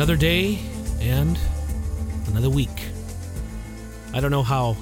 Another 0.00 0.16
day 0.16 0.58
and 1.02 1.38
another 2.28 2.48
week. 2.48 2.70
I 4.14 4.20
don't 4.20 4.30
know 4.30 4.42
how 4.42 4.74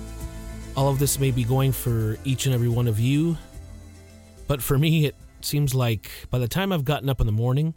all 0.76 0.88
of 0.90 1.00
this 1.00 1.18
may 1.18 1.32
be 1.32 1.42
going 1.42 1.72
for 1.72 2.16
each 2.22 2.46
and 2.46 2.54
every 2.54 2.68
one 2.68 2.86
of 2.86 3.00
you, 3.00 3.36
but 4.46 4.62
for 4.62 4.78
me, 4.78 5.06
it 5.06 5.16
seems 5.40 5.74
like 5.74 6.08
by 6.30 6.38
the 6.38 6.46
time 6.46 6.70
I've 6.70 6.84
gotten 6.84 7.08
up 7.08 7.20
in 7.20 7.26
the 7.26 7.32
morning 7.32 7.74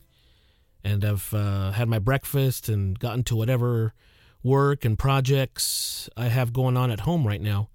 and 0.83 1.03
I've 1.03 1.33
uh, 1.33 1.71
had 1.71 1.87
my 1.87 1.97
breakfast 1.97 2.69
and 2.69 2.99
gotten 2.99 3.23
to 3.23 3.35
whatever 3.35 3.95
work 4.43 4.85
and 4.85 4.99
projects 4.99 6.11
I 6.15 6.27
have 6.27 6.53
going 6.53 6.77
on 6.77 6.91
at 6.91 6.99
home 6.99 7.25
right 7.25 7.41
now, 7.41 7.69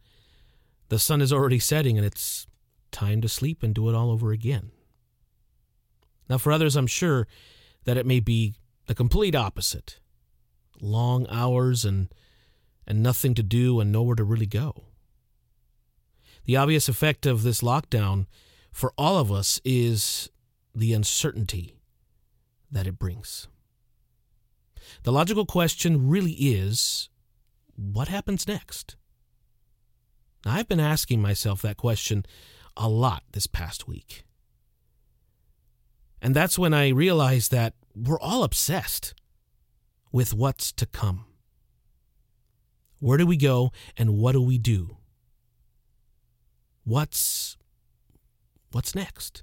the 0.90 1.00
sun 1.00 1.20
is 1.20 1.32
already 1.32 1.58
setting 1.58 1.96
and 1.96 2.06
it's 2.06 2.46
time 2.92 3.20
to 3.20 3.28
sleep 3.28 3.64
and 3.64 3.74
do 3.74 3.88
it 3.88 3.96
all 3.96 4.12
over 4.12 4.30
again. 4.30 4.70
Now, 6.30 6.38
for 6.38 6.52
others, 6.52 6.76
I'm 6.76 6.86
sure 6.86 7.26
that 7.82 7.96
it 7.96 8.06
may 8.06 8.20
be 8.20 8.54
the 8.86 8.94
complete 8.94 9.34
opposite 9.34 9.98
long 10.80 11.26
hours 11.30 11.84
and, 11.84 12.08
and 12.86 13.02
nothing 13.02 13.34
to 13.34 13.42
do 13.42 13.80
and 13.80 13.90
nowhere 13.90 14.16
to 14.16 14.24
really 14.24 14.46
go. 14.46 14.84
The 16.44 16.56
obvious 16.56 16.88
effect 16.88 17.26
of 17.26 17.42
this 17.42 17.60
lockdown 17.60 18.26
for 18.72 18.92
all 18.96 19.18
of 19.18 19.32
us 19.32 19.60
is 19.64 20.30
the 20.74 20.92
uncertainty 20.92 21.76
that 22.70 22.86
it 22.86 22.98
brings. 22.98 23.48
The 25.02 25.12
logical 25.12 25.46
question 25.46 26.08
really 26.08 26.32
is 26.32 27.08
what 27.74 28.08
happens 28.08 28.46
next? 28.46 28.96
Now, 30.44 30.54
I've 30.54 30.68
been 30.68 30.80
asking 30.80 31.20
myself 31.20 31.62
that 31.62 31.76
question 31.76 32.24
a 32.76 32.88
lot 32.88 33.24
this 33.32 33.46
past 33.46 33.88
week. 33.88 34.24
And 36.22 36.34
that's 36.34 36.58
when 36.58 36.72
I 36.72 36.88
realized 36.88 37.50
that 37.50 37.74
we're 37.96 38.20
all 38.20 38.42
obsessed 38.42 39.14
with 40.12 40.34
what's 40.34 40.72
to 40.72 40.86
come. 40.86 41.24
Where 43.00 43.18
do 43.18 43.26
we 43.26 43.36
go 43.36 43.72
and 43.96 44.18
what 44.18 44.32
do 44.32 44.42
we 44.42 44.58
do? 44.58 44.96
What's 46.84 47.56
what's 48.72 48.94
next? 48.94 49.42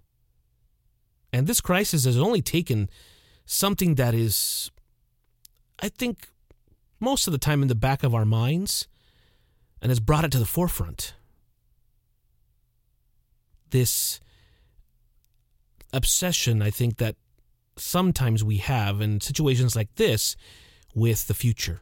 And 1.32 1.48
this 1.48 1.62
crisis 1.62 2.06
has 2.06 2.18
only 2.18 2.42
taken 2.42 2.90
something 3.46 3.96
that 3.96 4.14
is 4.14 4.72
I 5.80 5.90
think 5.90 6.30
most 7.00 7.28
of 7.28 7.34
the 7.34 7.40
time 7.40 7.62
in 7.62 7.68
the 7.68 7.76
back 7.76 8.04
of 8.04 8.16
our 8.16 8.26
minds 8.26 8.88
and 9.82 9.90
has 9.90 10.00
brought 10.00 10.24
it 10.24 10.32
to 10.32 10.40
the 10.40 10.46
forefront. 10.46 11.14
This 13.72 14.20
obsession, 15.92 16.62
I 16.62 16.70
think, 16.70 16.98
that 16.98 17.16
sometimes 17.78 18.44
we 18.44 18.58
have 18.58 19.02
in 19.02 19.22
situations 19.22 19.76
like 19.76 19.96
this 19.96 20.36
with 20.94 21.28
the 21.28 21.34
future. 21.34 21.82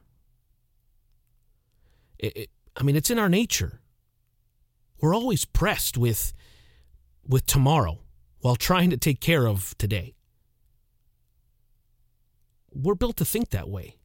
It, 2.18 2.38
it, 2.38 2.50
I 2.78 2.84
mean, 2.84 2.96
it's 2.96 3.10
in 3.10 3.20
our 3.20 3.30
nature. 3.30 3.82
We're 5.00 5.16
always 5.16 5.46
pressed 5.46 5.98
with, 5.98 6.34
with 7.28 7.46
tomorrow 7.46 8.00
while 8.40 8.56
trying 8.56 8.90
to 8.92 8.98
take 8.98 9.20
care 9.20 9.48
of 9.48 9.76
today. 9.78 10.16
We're 12.74 12.96
built 12.96 13.18
to 13.18 13.26
think 13.26 13.50
that 13.50 13.70
way. 13.70 13.98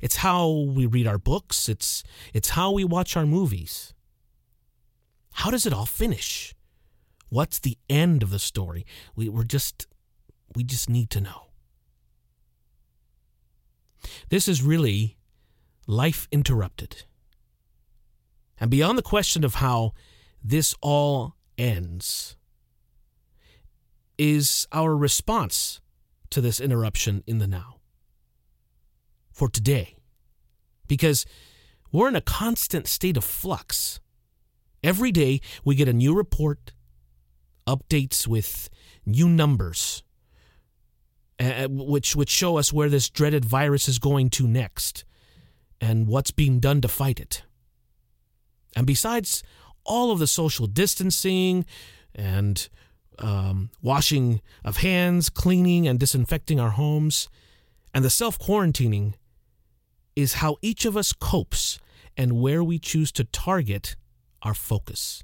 It's 0.00 0.16
how 0.16 0.50
we 0.50 0.86
read 0.86 1.06
our 1.06 1.18
books, 1.18 1.68
it's, 1.68 2.02
it's 2.34 2.50
how 2.50 2.72
we 2.72 2.84
watch 2.84 3.16
our 3.16 3.26
movies. 3.26 3.94
How 5.32 5.50
does 5.50 5.66
it 5.66 5.72
all 5.72 5.86
finish? 5.86 6.54
What's 7.28 7.58
the 7.58 7.78
end 7.88 8.22
of 8.22 8.30
the 8.30 8.38
story? 8.38 8.84
We, 9.16 9.28
we're 9.28 9.44
just 9.44 9.86
we 10.54 10.64
just 10.64 10.88
need 10.88 11.10
to 11.10 11.20
know. 11.20 11.48
This 14.28 14.48
is 14.48 14.62
really 14.62 15.16
life 15.86 16.28
interrupted. 16.30 17.04
And 18.58 18.70
beyond 18.70 18.96
the 18.96 19.02
question 19.02 19.44
of 19.44 19.56
how 19.56 19.92
this 20.42 20.74
all 20.80 21.34
ends, 21.58 22.36
is 24.18 24.66
our 24.72 24.96
response 24.96 25.80
to 26.30 26.40
this 26.40 26.60
interruption 26.60 27.22
in 27.26 27.38
the 27.38 27.46
now. 27.46 27.80
For 29.32 29.48
today. 29.48 29.96
Because 30.86 31.26
we're 31.90 32.08
in 32.08 32.16
a 32.16 32.20
constant 32.20 32.86
state 32.86 33.16
of 33.16 33.24
flux. 33.24 34.00
Every 34.82 35.10
day 35.10 35.40
we 35.64 35.74
get 35.74 35.88
a 35.88 35.92
new 35.92 36.14
report, 36.14 36.72
updates 37.66 38.26
with 38.26 38.68
new 39.06 39.28
numbers, 39.28 40.03
which 41.40 42.14
which 42.14 42.30
show 42.30 42.58
us 42.58 42.72
where 42.72 42.88
this 42.88 43.10
dreaded 43.10 43.44
virus 43.44 43.88
is 43.88 43.98
going 43.98 44.30
to 44.30 44.46
next 44.46 45.04
and 45.80 46.06
what's 46.06 46.30
being 46.30 46.60
done 46.60 46.80
to 46.80 46.88
fight 46.88 47.20
it. 47.20 47.42
And 48.76 48.86
besides 48.86 49.42
all 49.84 50.10
of 50.10 50.18
the 50.18 50.26
social 50.26 50.66
distancing 50.66 51.64
and 52.14 52.68
um, 53.18 53.70
washing 53.82 54.40
of 54.64 54.78
hands, 54.78 55.28
cleaning 55.28 55.86
and 55.86 55.98
disinfecting 55.98 56.58
our 56.58 56.70
homes, 56.70 57.28
and 57.92 58.04
the 58.04 58.10
self 58.10 58.38
quarantining 58.38 59.14
is 60.16 60.34
how 60.34 60.56
each 60.62 60.84
of 60.84 60.96
us 60.96 61.12
copes 61.12 61.78
and 62.16 62.40
where 62.40 62.62
we 62.62 62.78
choose 62.78 63.10
to 63.12 63.24
target 63.24 63.96
our 64.42 64.54
focus. 64.54 65.22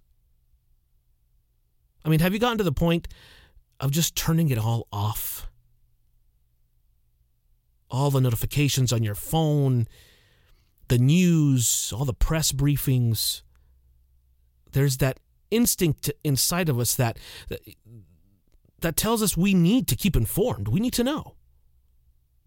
I 2.05 2.09
mean, 2.09 2.21
have 2.21 2.33
you 2.33 2.39
gotten 2.39 2.59
to 2.59 2.65
the 2.65 2.73
point 2.73 3.09
of 3.79 3.91
just 3.91 4.17
turning 4.17 4.49
it 4.49 4.59
all 4.59 4.87
off? 4.93 5.50
All 7.91 8.11
the 8.11 8.21
notifications 8.21 8.93
on 8.93 9.03
your 9.03 9.15
phone, 9.15 9.87
the 10.89 10.99
news, 10.99 11.93
all 11.97 12.05
the 12.05 12.15
press 12.15 12.53
briefings. 12.53 13.43
There's 14.73 14.99
that 14.99 15.19
instinct 15.51 16.11
inside 16.23 16.69
of 16.69 16.79
us 16.79 16.95
that 16.95 17.19
that 18.81 18.97
tells 18.97 19.23
us 19.23 19.37
we 19.37 19.55
need 19.55 19.87
to 19.89 19.97
keep 19.97 20.17
informed. 20.17 20.69
We 20.69 20.81
need 20.81 20.95
to 20.95 21.05
know. 21.05 21.35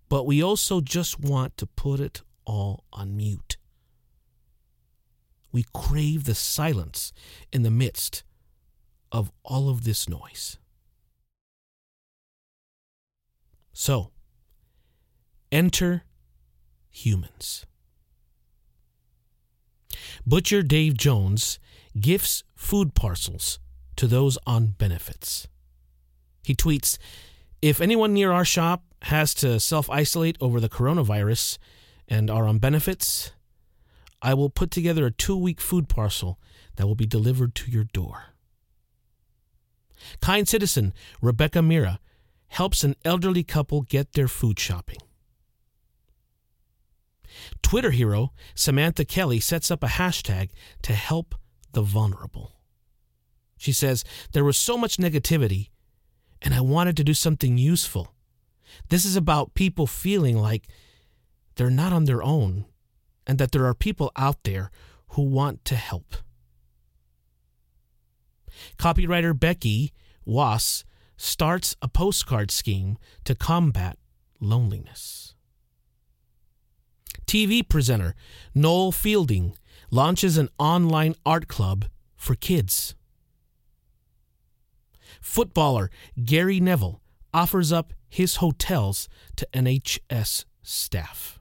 But 0.09 0.25
we 0.25 0.43
also 0.43 0.81
just 0.81 1.19
want 1.19 1.57
to 1.57 1.65
put 1.65 1.99
it 1.99 2.21
all 2.45 2.85
on 2.91 3.15
mute. 3.15 3.57
We 5.51 5.65
crave 5.73 6.23
the 6.23 6.35
silence 6.35 7.13
in 7.51 7.61
the 7.61 7.71
midst 7.71 8.23
of 9.11 9.31
all 9.43 9.69
of 9.69 9.83
this 9.83 10.09
noise. 10.09 10.57
So, 13.71 14.12
Enter 15.53 16.03
humans. 16.89 17.67
Butcher 20.25 20.63
Dave 20.63 20.97
Jones 20.97 21.59
gifts 21.99 22.43
food 22.55 22.95
parcels 22.95 23.59
to 23.97 24.07
those 24.07 24.39
on 24.47 24.73
benefits. 24.79 25.47
He 26.43 26.55
tweets 26.55 26.97
If 27.61 27.79
anyone 27.79 28.15
near 28.15 28.31
our 28.31 28.43
shop 28.43 28.83
has 29.03 29.35
to 29.35 29.59
self 29.59 29.91
isolate 29.91 30.37
over 30.41 30.59
the 30.59 30.69
coronavirus 30.69 31.59
and 32.07 32.31
are 32.31 32.47
on 32.47 32.57
benefits, 32.57 33.31
I 34.23 34.33
will 34.33 34.49
put 34.49 34.71
together 34.71 35.05
a 35.05 35.11
two 35.11 35.37
week 35.37 35.61
food 35.61 35.87
parcel 35.87 36.39
that 36.77 36.87
will 36.87 36.95
be 36.95 37.05
delivered 37.05 37.53
to 37.55 37.69
your 37.69 37.83
door. 37.83 38.33
Kind 40.19 40.47
citizen 40.47 40.95
Rebecca 41.21 41.61
Mira 41.61 41.99
helps 42.47 42.83
an 42.83 42.95
elderly 43.05 43.43
couple 43.43 43.83
get 43.83 44.13
their 44.13 44.27
food 44.27 44.59
shopping. 44.59 44.97
Twitter 47.61 47.91
hero 47.91 48.33
Samantha 48.55 49.05
Kelly 49.05 49.39
sets 49.39 49.71
up 49.71 49.83
a 49.83 49.87
hashtag 49.87 50.49
to 50.83 50.93
help 50.93 51.35
the 51.71 51.81
vulnerable. 51.81 52.57
She 53.57 53.71
says, 53.71 54.03
There 54.31 54.43
was 54.43 54.57
so 54.57 54.77
much 54.77 54.97
negativity, 54.97 55.69
and 56.41 56.53
I 56.53 56.61
wanted 56.61 56.97
to 56.97 57.03
do 57.03 57.13
something 57.13 57.57
useful. 57.57 58.13
This 58.89 59.05
is 59.05 59.15
about 59.15 59.53
people 59.53 59.87
feeling 59.87 60.37
like 60.37 60.67
they're 61.55 61.69
not 61.69 61.93
on 61.93 62.05
their 62.05 62.23
own 62.23 62.65
and 63.25 63.37
that 63.37 63.51
there 63.51 63.65
are 63.65 63.73
people 63.73 64.11
out 64.15 64.43
there 64.43 64.71
who 65.09 65.21
want 65.21 65.63
to 65.65 65.75
help. 65.75 66.15
Copywriter 68.77 69.37
Becky 69.37 69.93
Wass 70.25 70.83
starts 71.17 71.75
a 71.81 71.87
postcard 71.87 72.51
scheme 72.51 72.97
to 73.23 73.35
combat 73.35 73.97
loneliness. 74.39 75.35
TV 77.25 77.67
presenter 77.67 78.15
Noel 78.53 78.91
Fielding 78.91 79.55
launches 79.91 80.37
an 80.37 80.49
online 80.57 81.15
art 81.25 81.47
club 81.47 81.85
for 82.15 82.35
kids. 82.35 82.95
Footballer 85.21 85.89
Gary 86.23 86.59
Neville 86.59 87.01
offers 87.33 87.71
up 87.71 87.93
his 88.09 88.37
hotels 88.37 89.07
to 89.35 89.47
NHS 89.53 90.45
staff. 90.61 91.39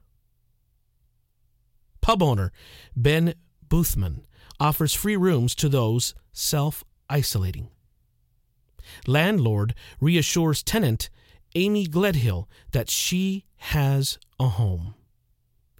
Pub 2.01 2.21
owner 2.21 2.51
Ben 2.95 3.33
Boothman 3.67 4.21
offers 4.59 4.93
free 4.93 5.15
rooms 5.15 5.55
to 5.55 5.69
those 5.69 6.15
self 6.31 6.83
isolating. 7.09 7.69
Landlord 9.07 9.73
reassures 10.01 10.63
tenant 10.63 11.09
Amy 11.55 11.87
Gledhill 11.87 12.47
that 12.71 12.89
she 12.89 13.45
has 13.57 14.17
a 14.39 14.47
home. 14.49 14.95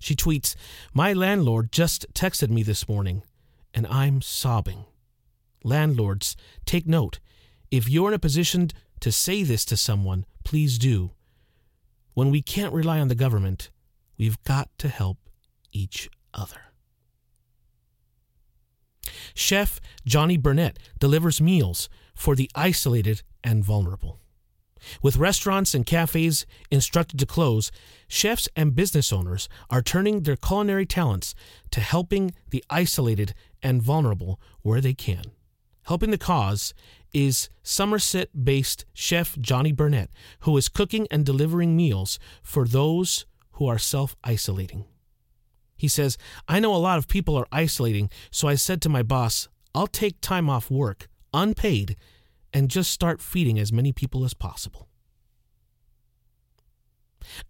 She 0.03 0.17
tweets, 0.17 0.55
My 0.93 1.13
landlord 1.13 1.71
just 1.71 2.13
texted 2.13 2.49
me 2.49 2.61
this 2.61 2.89
morning, 2.89 3.23
and 3.73 3.87
I'm 3.87 4.21
sobbing. 4.21 4.83
Landlords, 5.63 6.35
take 6.65 6.85
note. 6.85 7.21
If 7.71 7.89
you're 7.89 8.09
in 8.09 8.13
a 8.13 8.19
position 8.19 8.71
to 8.99 9.13
say 9.13 9.43
this 9.43 9.63
to 9.63 9.77
someone, 9.77 10.25
please 10.43 10.77
do. 10.77 11.11
When 12.15 12.31
we 12.31 12.41
can't 12.41 12.73
rely 12.73 12.99
on 12.99 13.07
the 13.07 13.15
government, 13.15 13.69
we've 14.17 14.43
got 14.43 14.69
to 14.79 14.89
help 14.89 15.19
each 15.71 16.09
other. 16.33 16.73
Chef 19.33 19.79
Johnny 20.05 20.35
Burnett 20.35 20.79
delivers 20.99 21.39
meals 21.39 21.87
for 22.13 22.35
the 22.35 22.51
isolated 22.55 23.21
and 23.41 23.63
vulnerable. 23.63 24.19
With 25.01 25.17
restaurants 25.17 25.73
and 25.73 25.85
cafes 25.85 26.45
instructed 26.71 27.19
to 27.19 27.25
close, 27.25 27.71
chefs 28.07 28.49
and 28.55 28.75
business 28.75 29.11
owners 29.11 29.49
are 29.69 29.81
turning 29.81 30.21
their 30.21 30.35
culinary 30.35 30.85
talents 30.85 31.35
to 31.71 31.79
helping 31.79 32.33
the 32.49 32.63
isolated 32.69 33.33
and 33.61 33.81
vulnerable 33.81 34.39
where 34.61 34.81
they 34.81 34.93
can. 34.93 35.23
Helping 35.83 36.11
the 36.11 36.17
cause 36.17 36.73
is 37.13 37.49
Somerset 37.61 38.29
based 38.43 38.85
chef 38.93 39.37
Johnny 39.39 39.71
Burnett, 39.71 40.09
who 40.41 40.55
is 40.57 40.69
cooking 40.69 41.07
and 41.11 41.25
delivering 41.25 41.75
meals 41.75 42.19
for 42.41 42.65
those 42.65 43.25
who 43.53 43.67
are 43.67 43.77
self 43.77 44.15
isolating. 44.23 44.85
He 45.75 45.87
says, 45.87 46.17
I 46.47 46.59
know 46.59 46.73
a 46.73 46.77
lot 46.77 46.97
of 46.97 47.07
people 47.07 47.35
are 47.37 47.47
isolating, 47.51 48.09
so 48.31 48.47
I 48.47 48.55
said 48.55 48.81
to 48.81 48.89
my 48.89 49.03
boss, 49.03 49.49
I'll 49.75 49.87
take 49.87 50.21
time 50.21 50.49
off 50.49 50.71
work, 50.71 51.09
unpaid, 51.33 51.97
and 52.53 52.69
just 52.69 52.91
start 52.91 53.21
feeding 53.21 53.57
as 53.59 53.73
many 53.73 53.91
people 53.91 54.23
as 54.23 54.33
possible. 54.33 54.87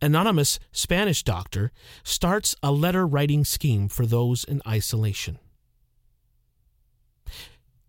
Anonymous 0.01 0.59
Spanish 0.71 1.23
doctor 1.23 1.71
starts 2.03 2.55
a 2.63 2.71
letter 2.71 3.05
writing 3.05 3.43
scheme 3.43 3.89
for 3.89 4.05
those 4.05 4.43
in 4.43 4.61
isolation. 4.67 5.39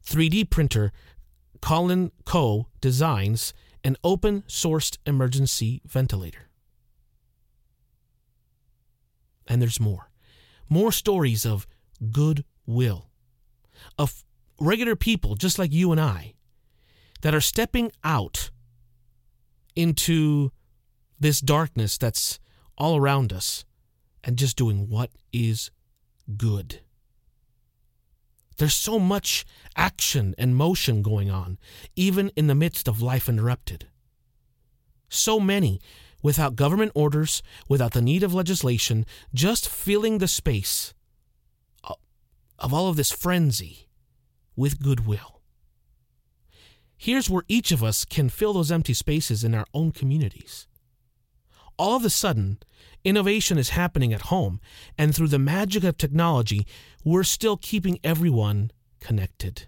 3D 0.05 0.51
printer 0.51 0.93
Colin 1.61 2.11
Coe 2.25 2.69
designs 2.81 3.55
an 3.83 3.97
open 4.03 4.43
sourced 4.43 4.99
emergency 5.07 5.83
ventilator. 5.87 6.49
And 9.47 9.61
there's 9.61 9.81
more. 9.81 10.11
More 10.69 10.93
stories 10.93 11.45
of 11.45 11.67
goodwill, 12.11 13.11
of 13.99 14.25
regular 14.59 14.97
people 14.97 15.35
just 15.35 15.59
like 15.59 15.73
you 15.73 15.93
and 15.93 16.01
I 16.01 16.35
that 17.25 17.35
are 17.35 17.41
stepping 17.41 17.91
out 18.05 18.51
into 19.75 20.53
this 21.19 21.41
darkness 21.41 21.97
that's 21.97 22.39
all 22.77 22.99
around 22.99 23.33
us 23.33 23.65
and 24.23 24.37
just 24.37 24.59
doing 24.59 24.91
what 24.91 25.11
is 25.33 25.71
good. 26.37 26.81
There's 28.59 28.75
so 28.75 28.99
much 28.99 29.47
action 29.75 30.35
and 30.37 30.55
motion 30.55 31.01
going 31.01 31.31
on, 31.31 31.57
even 31.97 32.31
in 32.37 32.47
the 32.47 32.55
midst 32.55 32.89
of 32.89 33.01
life 33.01 33.27
interrupted. 33.27 33.87
So 35.09 35.41
many 35.41 35.81
without 36.23 36.57
government 36.57 36.93
orders, 36.95 37.43
without 37.71 37.95
the 37.95 38.03
need 38.03 38.23
of 38.23 38.35
legislation, 38.35 39.07
just 39.33 39.67
filling 39.67 40.19
the 40.19 40.29
space 40.29 40.93
uh, 41.85 41.95
of 42.59 42.75
all 42.75 42.91
of 42.91 42.97
this 42.97 43.11
frenzy 43.11 43.89
with 44.57 44.83
goodwill. 44.83 45.34
Here's 46.97 47.29
where 47.29 47.45
each 47.49 47.73
of 47.73 47.83
us 47.83 48.05
can 48.05 48.29
fill 48.29 48.53
those 48.53 48.73
empty 48.73 48.95
spaces 48.95 49.45
in 49.45 49.55
our 49.55 49.67
own 49.75 49.93
communities. 49.93 50.67
All 51.77 51.97
of 51.97 52.05
a 52.05 52.11
sudden, 52.11 52.59
innovation 53.05 53.59
is 53.59 53.71
happening 53.71 54.13
at 54.13 54.23
home, 54.23 54.61
and 54.97 55.15
through 55.15 55.29
the 55.29 55.39
magic 55.39 55.85
of 55.85 55.99
technology, 55.99 56.67
we're 57.05 57.25
still 57.25 57.57
keeping 57.57 57.99
everyone 58.05 58.71
connected. 59.01 59.67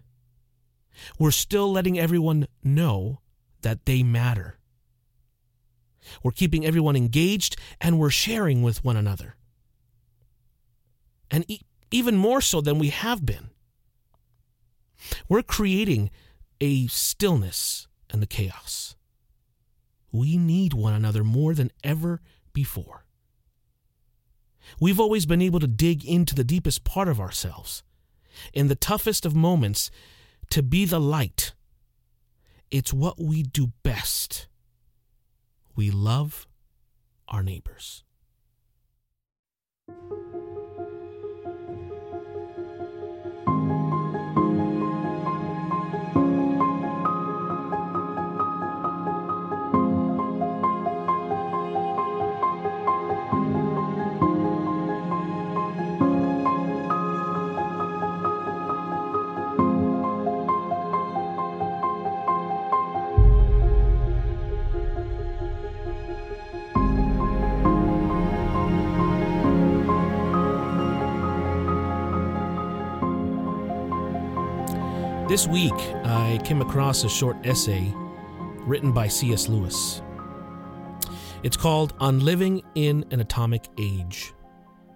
We're 1.18 1.30
still 1.32 1.70
letting 1.70 1.98
everyone 1.98 2.46
know 2.62 3.20
that 3.62 3.84
they 3.84 4.02
matter. 4.02 4.58
We're 6.22 6.30
keeping 6.32 6.64
everyone 6.64 6.96
engaged 6.96 7.56
and 7.80 7.98
we're 7.98 8.10
sharing 8.10 8.62
with 8.62 8.84
one 8.84 8.96
another. 8.96 9.36
And 11.30 11.44
e- 11.48 11.62
even 11.90 12.16
more 12.16 12.40
so 12.40 12.60
than 12.60 12.78
we 12.78 12.90
have 12.90 13.26
been. 13.26 13.50
We're 15.28 15.42
creating 15.42 16.10
a 16.60 16.86
stillness 16.86 17.88
in 18.12 18.20
the 18.20 18.26
chaos. 18.26 18.96
We 20.12 20.36
need 20.36 20.72
one 20.72 20.92
another 20.92 21.24
more 21.24 21.54
than 21.54 21.70
ever 21.84 22.20
before. 22.52 23.04
We've 24.80 25.00
always 25.00 25.26
been 25.26 25.42
able 25.42 25.60
to 25.60 25.66
dig 25.66 26.04
into 26.04 26.34
the 26.34 26.44
deepest 26.44 26.84
part 26.84 27.08
of 27.08 27.20
ourselves, 27.20 27.82
in 28.52 28.68
the 28.68 28.74
toughest 28.74 29.24
of 29.24 29.34
moments, 29.34 29.90
to 30.50 30.62
be 30.62 30.84
the 30.84 31.00
light. 31.00 31.54
It's 32.70 32.92
what 32.92 33.20
we 33.20 33.42
do 33.42 33.72
best. 33.82 34.48
We 35.74 35.90
love 35.90 36.46
our 37.28 37.42
neighbors. 37.42 38.02
This 75.28 75.48
week, 75.48 75.74
I 75.74 76.40
came 76.44 76.60
across 76.60 77.02
a 77.02 77.08
short 77.08 77.36
essay 77.44 77.92
written 78.60 78.92
by 78.92 79.08
C.S. 79.08 79.48
Lewis. 79.48 80.00
It's 81.42 81.56
called 81.56 81.94
On 81.98 82.20
Living 82.20 82.62
in 82.76 83.04
an 83.10 83.18
Atomic 83.18 83.66
Age. 83.76 84.32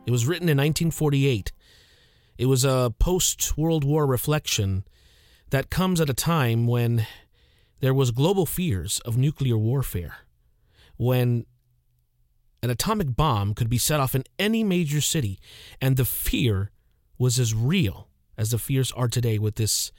It 0.07 0.13
was 0.13 0.29
written 0.29 0.49
in 0.49 0.57
1948. 0.57 1.51
It 2.39 2.47
was 2.47 2.65
a 2.65 2.95
post 3.01 3.59
World 3.59 3.83
War 3.83 4.07
reflection 4.07 4.85
that 5.51 5.69
comes 5.69 6.01
at 6.01 6.09
a 6.09 6.15
time 6.15 6.69
when 6.69 7.09
there 7.81 7.93
was 7.93 8.13
global 8.13 8.47
fears 8.47 9.01
of 9.01 9.19
nuclear 9.19 9.59
warfare, 9.59 10.19
when 10.97 11.45
an 12.63 12.71
atomic 12.71 13.17
bomb 13.17 13.53
could 13.53 13.69
be 13.69 13.79
set 13.79 13.99
off 13.99 14.15
in 14.15 14.23
any 14.39 14.63
major 14.63 15.01
city, 15.01 15.41
and 15.81 15.97
the 15.97 16.05
fear 16.05 16.71
was 17.19 17.41
as 17.41 17.53
real 17.53 18.07
as 18.39 18.53
the 18.53 18.59
fears 18.59 18.93
are 18.93 19.09
today 19.09 19.37
with 19.37 19.57
this 19.57 19.91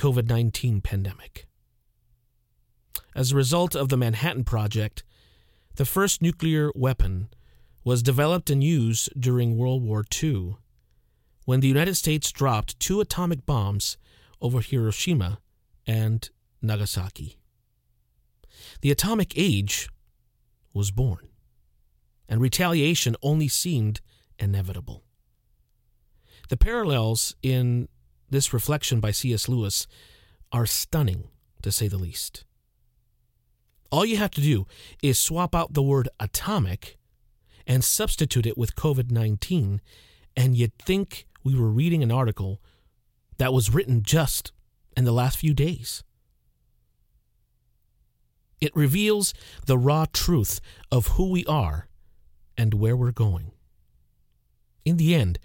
COVID 0.00 0.30
19 0.30 0.80
pandemic. 0.80 1.46
As 3.14 3.32
a 3.32 3.36
result 3.36 3.74
of 3.74 3.90
the 3.90 3.98
Manhattan 3.98 4.44
Project, 4.44 5.04
the 5.74 5.84
first 5.84 6.22
nuclear 6.22 6.72
weapon 6.74 7.28
was 7.84 8.02
developed 8.02 8.48
and 8.48 8.64
used 8.64 9.10
during 9.20 9.58
World 9.58 9.82
War 9.82 10.02
II 10.22 10.56
when 11.44 11.60
the 11.60 11.68
United 11.68 11.96
States 11.96 12.32
dropped 12.32 12.80
two 12.80 13.02
atomic 13.02 13.44
bombs 13.44 13.98
over 14.40 14.62
Hiroshima 14.62 15.38
and 15.86 16.30
Nagasaki. 16.62 17.36
The 18.80 18.90
atomic 18.90 19.34
age 19.36 19.90
was 20.72 20.90
born, 20.90 21.28
and 22.26 22.40
retaliation 22.40 23.16
only 23.22 23.48
seemed 23.48 24.00
inevitable. 24.38 25.04
The 26.48 26.56
parallels 26.56 27.36
in 27.42 27.88
this 28.30 28.52
reflection 28.52 29.00
by 29.00 29.10
C.S. 29.10 29.48
Lewis 29.48 29.86
are 30.52 30.66
stunning, 30.66 31.28
to 31.62 31.70
say 31.70 31.88
the 31.88 31.98
least. 31.98 32.44
All 33.90 34.06
you 34.06 34.16
have 34.16 34.30
to 34.32 34.40
do 34.40 34.66
is 35.02 35.18
swap 35.18 35.54
out 35.54 35.74
the 35.74 35.82
word 35.82 36.08
atomic 36.18 36.96
and 37.66 37.84
substitute 37.84 38.46
it 38.46 38.56
with 38.56 38.76
COVID 38.76 39.10
19, 39.10 39.80
and 40.36 40.56
you'd 40.56 40.76
think 40.78 41.26
we 41.42 41.58
were 41.58 41.70
reading 41.70 42.02
an 42.02 42.12
article 42.12 42.60
that 43.38 43.52
was 43.52 43.72
written 43.74 44.02
just 44.02 44.52
in 44.96 45.04
the 45.04 45.12
last 45.12 45.38
few 45.38 45.54
days. 45.54 46.04
It 48.60 48.74
reveals 48.76 49.32
the 49.66 49.78
raw 49.78 50.06
truth 50.12 50.60
of 50.92 51.08
who 51.08 51.30
we 51.30 51.44
are 51.46 51.88
and 52.56 52.74
where 52.74 52.96
we're 52.96 53.10
going. 53.10 53.52
In 54.84 54.98
the 54.98 55.14
end, 55.14 55.38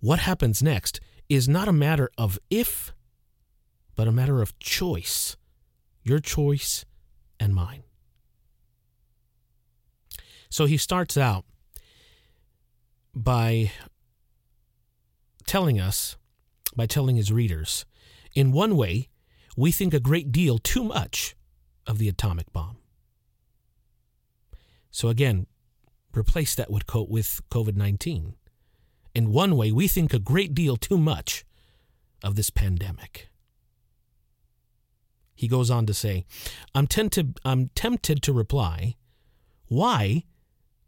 what 0.00 0.18
happens 0.20 0.62
next 0.62 1.00
is 1.28 1.48
not 1.48 1.68
a 1.68 1.72
matter 1.72 2.10
of 2.16 2.38
if, 2.50 2.92
but 3.94 4.08
a 4.08 4.12
matter 4.12 4.42
of 4.42 4.58
choice. 4.58 5.36
Your 6.02 6.18
choice 6.20 6.84
and 7.40 7.54
mine. 7.54 7.82
So 10.48 10.66
he 10.66 10.76
starts 10.76 11.16
out 11.16 11.44
by 13.14 13.72
telling 15.46 15.80
us, 15.80 16.16
by 16.74 16.86
telling 16.86 17.16
his 17.16 17.32
readers, 17.32 17.84
in 18.34 18.52
one 18.52 18.76
way, 18.76 19.08
we 19.56 19.72
think 19.72 19.94
a 19.94 20.00
great 20.00 20.30
deal 20.30 20.58
too 20.58 20.84
much 20.84 21.34
of 21.86 21.98
the 21.98 22.08
atomic 22.08 22.52
bomb. 22.52 22.76
So 24.90 25.08
again, 25.08 25.46
replace 26.14 26.54
that 26.54 26.70
with 26.70 26.86
COVID 26.86 27.76
19. 27.76 28.34
In 29.16 29.32
one 29.32 29.56
way, 29.56 29.72
we 29.72 29.88
think 29.88 30.12
a 30.12 30.18
great 30.18 30.54
deal 30.54 30.76
too 30.76 30.98
much 30.98 31.46
of 32.22 32.36
this 32.36 32.50
pandemic. 32.50 33.30
He 35.34 35.48
goes 35.48 35.70
on 35.70 35.86
to 35.86 35.94
say, 35.94 36.26
I'm 36.74 36.86
tempted, 36.86 37.40
I'm 37.42 37.70
tempted 37.74 38.22
to 38.22 38.34
reply, 38.34 38.96
why, 39.68 40.24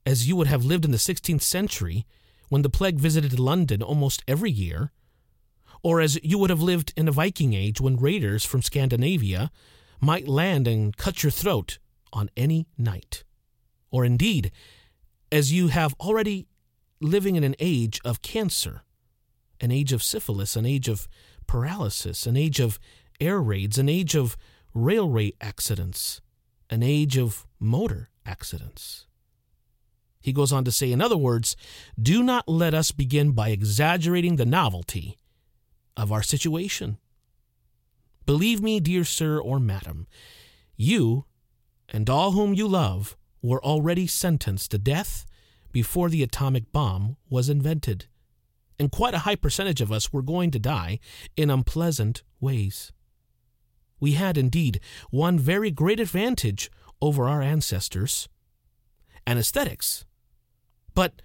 as 0.05 0.29
you 0.29 0.37
would 0.37 0.47
have 0.47 0.63
lived 0.63 0.85
in 0.85 0.91
the 0.91 0.99
16th 0.99 1.41
century 1.41 2.05
when 2.51 2.61
the 2.61 2.69
plague 2.69 2.99
visited 2.99 3.39
London 3.39 3.83
almost 3.83 4.23
every 4.29 4.51
year, 4.51 4.93
or 5.83 6.03
as 6.03 6.23
you 6.23 6.37
would 6.37 6.51
have 6.51 6.61
lived 6.61 6.93
in 6.99 7.09
a 7.09 7.13
Viking 7.13 7.55
age 7.55 7.81
when 7.81 7.97
raiders 7.97 8.45
from 8.45 8.61
Scandinavia 8.61 9.51
might 10.03 10.29
land 10.29 10.69
and 10.69 10.95
cut 10.99 11.23
your 11.23 11.33
throat 11.33 11.79
on 12.13 12.29
any 12.37 12.67
night, 12.77 13.25
or 13.91 14.05
indeed, 14.05 14.53
as 15.33 15.51
you 15.51 15.69
have 15.69 15.95
already 15.99 16.47
living 17.01 17.37
in 17.37 17.45
an 17.45 17.55
age 17.59 18.01
of 18.05 18.23
cancer, 18.23 18.83
an 19.61 19.71
age 19.71 19.93
of 19.93 20.03
syphilis, 20.03 20.57
an 20.57 20.67
age 20.67 20.89
of 20.89 21.09
paralysis, 21.47 22.27
an 22.27 22.37
age 22.37 22.61
of 22.61 22.79
air 23.21 23.41
raids, 23.41 23.79
an 23.79 23.89
age 23.89 24.15
of 24.15 24.37
railway 24.75 25.33
accidents, 25.41 26.21
an 26.71 26.83
age 26.83 27.17
of 27.17 27.47
motor 27.59 28.11
accidents. 28.27 29.07
He 30.21 30.33
goes 30.33 30.53
on 30.53 30.65
to 30.65 30.73
say, 30.73 30.93
in 30.93 31.01
other 31.01 31.17
words, 31.17 31.57
do 32.01 32.23
not 32.23 32.49
let 32.49 32.75
us 32.75 32.91
begin 32.91 33.33
by 33.33 33.49
exaggerating 33.49 34.37
the 34.37 34.45
novelty 34.45 35.17
of 35.97 36.13
our 36.13 36.23
situation. 36.23 36.99
Believe 38.27 38.61
me, 38.61 38.79
dear 38.79 39.05
sir 39.05 39.39
or 39.39 39.59
madam, 39.59 40.07
you 40.77 41.25
and 41.89 42.11
all 42.11 42.33
whom 42.33 42.53
you 42.53 42.69
love 42.69 43.17
were 43.41 43.65
already 43.65 44.07
sentenced 44.07 44.71
to 44.73 44.79
death 44.79 45.25
before 45.73 46.09
the 46.09 46.23
atomic 46.23 46.73
bomb 46.73 47.17
was 47.29 47.49
invented. 47.49 48.07
And 48.79 48.93
quite 48.93 49.15
a 49.15 49.21
high 49.21 49.37
percentage 49.37 49.81
of 49.81 49.91
us 49.91 50.13
were 50.13 50.23
going 50.23 50.51
to 50.53 50.59
die 50.59 51.01
in 51.37 51.51
unpleasant 51.51 52.23
ways. 52.41 52.93
We 54.01 54.13
had 54.13 54.39
indeed 54.39 54.81
one 55.11 55.39
very 55.39 55.71
great 55.71 55.99
advantage 55.99 56.71
over 57.01 57.29
our 57.29 57.43
ancestors 57.43 58.29
anesthetics. 59.27 60.07
But 60.95 61.21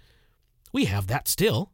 we 0.72 0.84
have 0.84 1.06
that 1.06 1.26
still. 1.26 1.72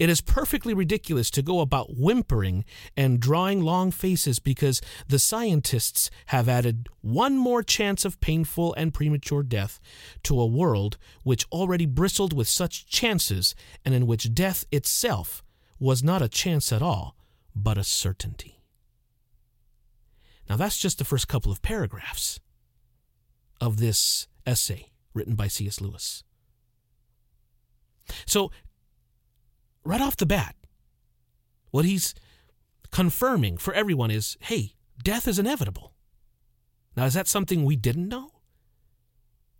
It 0.00 0.08
is 0.08 0.22
perfectly 0.22 0.72
ridiculous 0.72 1.30
to 1.32 1.42
go 1.42 1.60
about 1.60 1.98
whimpering 1.98 2.64
and 2.96 3.20
drawing 3.20 3.60
long 3.60 3.90
faces 3.90 4.38
because 4.38 4.80
the 5.06 5.18
scientists 5.18 6.10
have 6.26 6.48
added 6.48 6.88
one 7.02 7.36
more 7.36 7.62
chance 7.62 8.06
of 8.06 8.18
painful 8.18 8.72
and 8.78 8.94
premature 8.94 9.42
death 9.42 9.78
to 10.22 10.40
a 10.40 10.46
world 10.46 10.96
which 11.22 11.44
already 11.52 11.84
bristled 11.84 12.32
with 12.32 12.48
such 12.48 12.86
chances 12.86 13.54
and 13.84 13.92
in 13.94 14.06
which 14.06 14.32
death 14.32 14.64
itself 14.72 15.42
was 15.78 16.02
not 16.02 16.22
a 16.22 16.30
chance 16.30 16.72
at 16.72 16.80
all, 16.80 17.14
but 17.54 17.76
a 17.76 17.84
certainty. 17.84 18.62
Now, 20.48 20.56
that's 20.56 20.78
just 20.78 20.96
the 20.96 21.04
first 21.04 21.28
couple 21.28 21.52
of 21.52 21.60
paragraphs 21.60 22.40
of 23.60 23.76
this 23.76 24.28
essay 24.46 24.92
written 25.12 25.34
by 25.34 25.48
C.S. 25.48 25.78
Lewis. 25.78 26.24
So, 28.24 28.50
right 29.84 30.00
off 30.00 30.16
the 30.16 30.26
bat, 30.26 30.54
what 31.70 31.84
he's 31.84 32.14
confirming 32.90 33.56
for 33.56 33.72
everyone 33.74 34.10
is 34.10 34.36
hey, 34.40 34.74
death 35.02 35.28
is 35.28 35.38
inevitable. 35.38 35.94
Now, 36.96 37.04
is 37.04 37.14
that 37.14 37.28
something 37.28 37.64
we 37.64 37.76
didn't 37.76 38.08
know? 38.08 38.30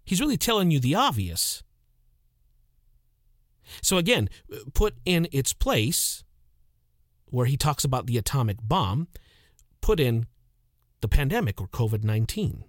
He's 0.05 0.21
really 0.21 0.37
telling 0.37 0.71
you 0.71 0.81
the 0.81 0.95
obvious. 0.95 1.63
So, 3.83 3.99
again, 3.99 4.29
put 4.75 4.97
in 5.05 5.29
its 5.31 5.53
place 5.53 6.25
where 7.27 7.47
he 7.47 7.57
talks 7.57 7.85
about 7.85 8.07
the 8.07 8.19
atomic 8.19 8.57
bomb, 8.63 9.07
put 9.81 10.01
in 10.01 10.27
the 11.01 11.09
pandemic 11.09 11.61
or 11.61 11.69
COVID 11.69 12.03
19. 12.03 12.65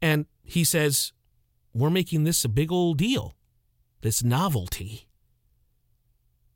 And 0.00 0.26
he 0.44 0.62
says, 0.62 1.12
We're 1.74 1.90
making 1.90 2.24
this 2.24 2.44
a 2.44 2.48
big 2.48 2.70
old 2.70 2.98
deal 2.98 3.34
this 4.06 4.22
novelty. 4.22 5.08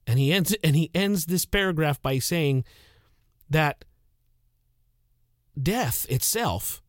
And 0.06 0.20
he 0.20 0.32
ends 0.32 0.54
and 0.62 0.76
he 0.76 0.88
ends 0.94 1.26
this 1.26 1.44
paragraph 1.44 2.00
by 2.00 2.20
saying 2.20 2.64
that 3.48 3.84
death 5.60 6.06
itself 6.08 6.80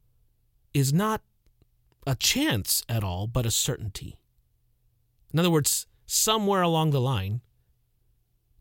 is 0.72 0.94
not 0.94 1.22
a 2.06 2.14
chance 2.14 2.84
at 2.88 3.04
all, 3.04 3.26
but 3.26 3.48
a 3.48 3.52
certainty. 3.52 4.20
In 5.34 5.40
other 5.40 5.50
words, 5.50 5.88
somewhere 6.06 6.62
along 6.62 6.92
the 6.92 7.02
line, 7.02 7.42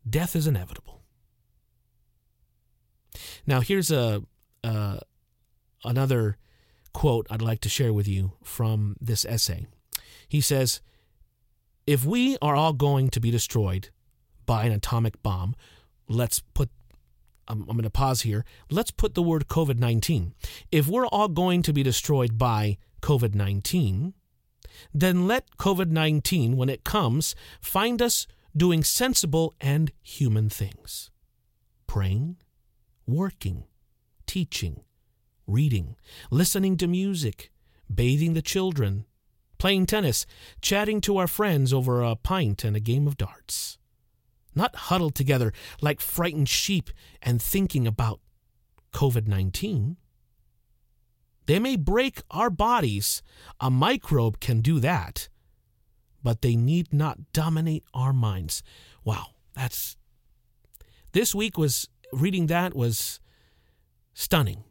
death 0.09 0.35
is 0.35 0.47
inevitable. 0.47 1.03
Now, 3.45 3.61
here's 3.61 3.91
a 3.91 4.23
uh, 4.63 4.97
another 5.83 6.37
quote 6.93 7.27
I'd 7.29 7.43
like 7.43 7.61
to 7.61 7.69
share 7.69 7.93
with 7.93 8.07
you 8.07 8.33
from 8.43 8.95
this 8.99 9.23
essay. 9.23 9.67
He 10.27 10.41
says, 10.41 10.81
if 11.91 12.05
we 12.05 12.37
are 12.41 12.55
all 12.55 12.71
going 12.71 13.09
to 13.09 13.19
be 13.19 13.31
destroyed 13.31 13.89
by 14.45 14.63
an 14.63 14.71
atomic 14.71 15.21
bomb, 15.21 15.53
let's 16.07 16.39
put 16.39 16.69
I'm, 17.49 17.65
going 17.65 17.81
to 17.81 17.89
pause 17.89 18.21
here. 18.21 18.45
Let's 18.69 18.91
put 18.91 19.13
the 19.13 19.21
word 19.21 19.49
COVID 19.49 19.77
19. 19.77 20.33
If 20.71 20.87
we're 20.87 21.07
all 21.07 21.27
going 21.27 21.61
to 21.63 21.73
be 21.73 21.83
destroyed 21.83 22.37
by 22.37 22.77
COVID 23.01 23.35
19, 23.35 24.13
then 24.93 25.27
let 25.27 25.57
COVID 25.57 25.89
19, 25.89 26.55
when 26.55 26.69
it 26.69 26.85
comes, 26.85 27.35
find 27.59 28.01
us 28.01 28.25
doing 28.55 28.85
sensible 28.85 29.53
and 29.59 29.91
human 30.01 30.47
things 30.47 31.11
praying, 31.87 32.37
working, 33.05 33.65
teaching, 34.25 34.85
reading, 35.45 35.97
listening 36.29 36.77
to 36.77 36.87
music, 36.87 37.51
bathing 37.93 38.33
the 38.33 38.41
children, 38.41 39.03
playing 39.61 39.85
tennis, 39.85 40.25
chatting 40.59 40.99
to 40.99 41.17
our 41.17 41.27
friends 41.27 41.71
over 41.71 42.01
a 42.01 42.15
pint 42.15 42.63
and 42.63 42.75
a 42.75 42.79
game 42.79 43.05
of 43.05 43.15
darts. 43.15 43.77
Not 44.55 44.75
huddled 44.75 45.13
together 45.13 45.53
like 45.81 46.01
frightened 46.01 46.49
sheep 46.49 46.89
and 47.21 47.39
thinking 47.39 47.85
about 47.85 48.19
COVID 48.91 49.27
19. 49.27 49.97
They 51.45 51.59
may 51.59 51.75
break 51.75 52.23
our 52.31 52.49
bodies. 52.49 53.21
A 53.59 53.69
microbe 53.69 54.39
can 54.39 54.61
do 54.61 54.79
that. 54.79 55.29
But 56.23 56.41
they 56.41 56.55
need 56.55 56.91
not 56.91 57.31
dominate 57.31 57.83
our 57.93 58.13
minds. 58.13 58.63
Wow, 59.03 59.27
that's. 59.53 59.95
This 61.11 61.35
week 61.35 61.55
was. 61.55 61.87
Reading 62.11 62.47
that 62.47 62.75
was 62.75 63.19
stunning. 64.13 64.63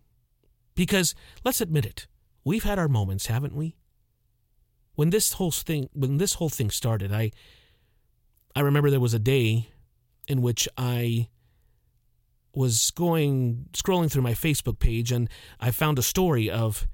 Because, 0.74 1.14
let's 1.44 1.60
admit 1.60 1.86
it, 1.86 2.06
we've 2.44 2.64
had 2.64 2.78
our 2.78 2.88
moments, 2.88 3.26
haven't 3.26 3.54
we? 3.54 3.76
When 4.94 5.10
this 5.10 5.34
whole 5.34 5.50
thing 5.50 5.88
when 5.92 6.18
this 6.18 6.34
whole 6.34 6.48
thing 6.48 6.70
started, 6.70 7.12
I 7.12 7.32
I 8.54 8.60
remember 8.60 8.90
there 8.90 9.00
was 9.00 9.14
a 9.14 9.18
day 9.18 9.70
in 10.26 10.42
which 10.42 10.68
I 10.76 11.28
was 12.54 12.90
going 12.90 13.66
scrolling 13.72 14.10
through 14.10 14.22
my 14.22 14.32
Facebook 14.34 14.78
page 14.78 15.12
and 15.12 15.28
I 15.60 15.70
found 15.70 15.98
a 15.98 16.02
story 16.02 16.50
of 16.50 16.88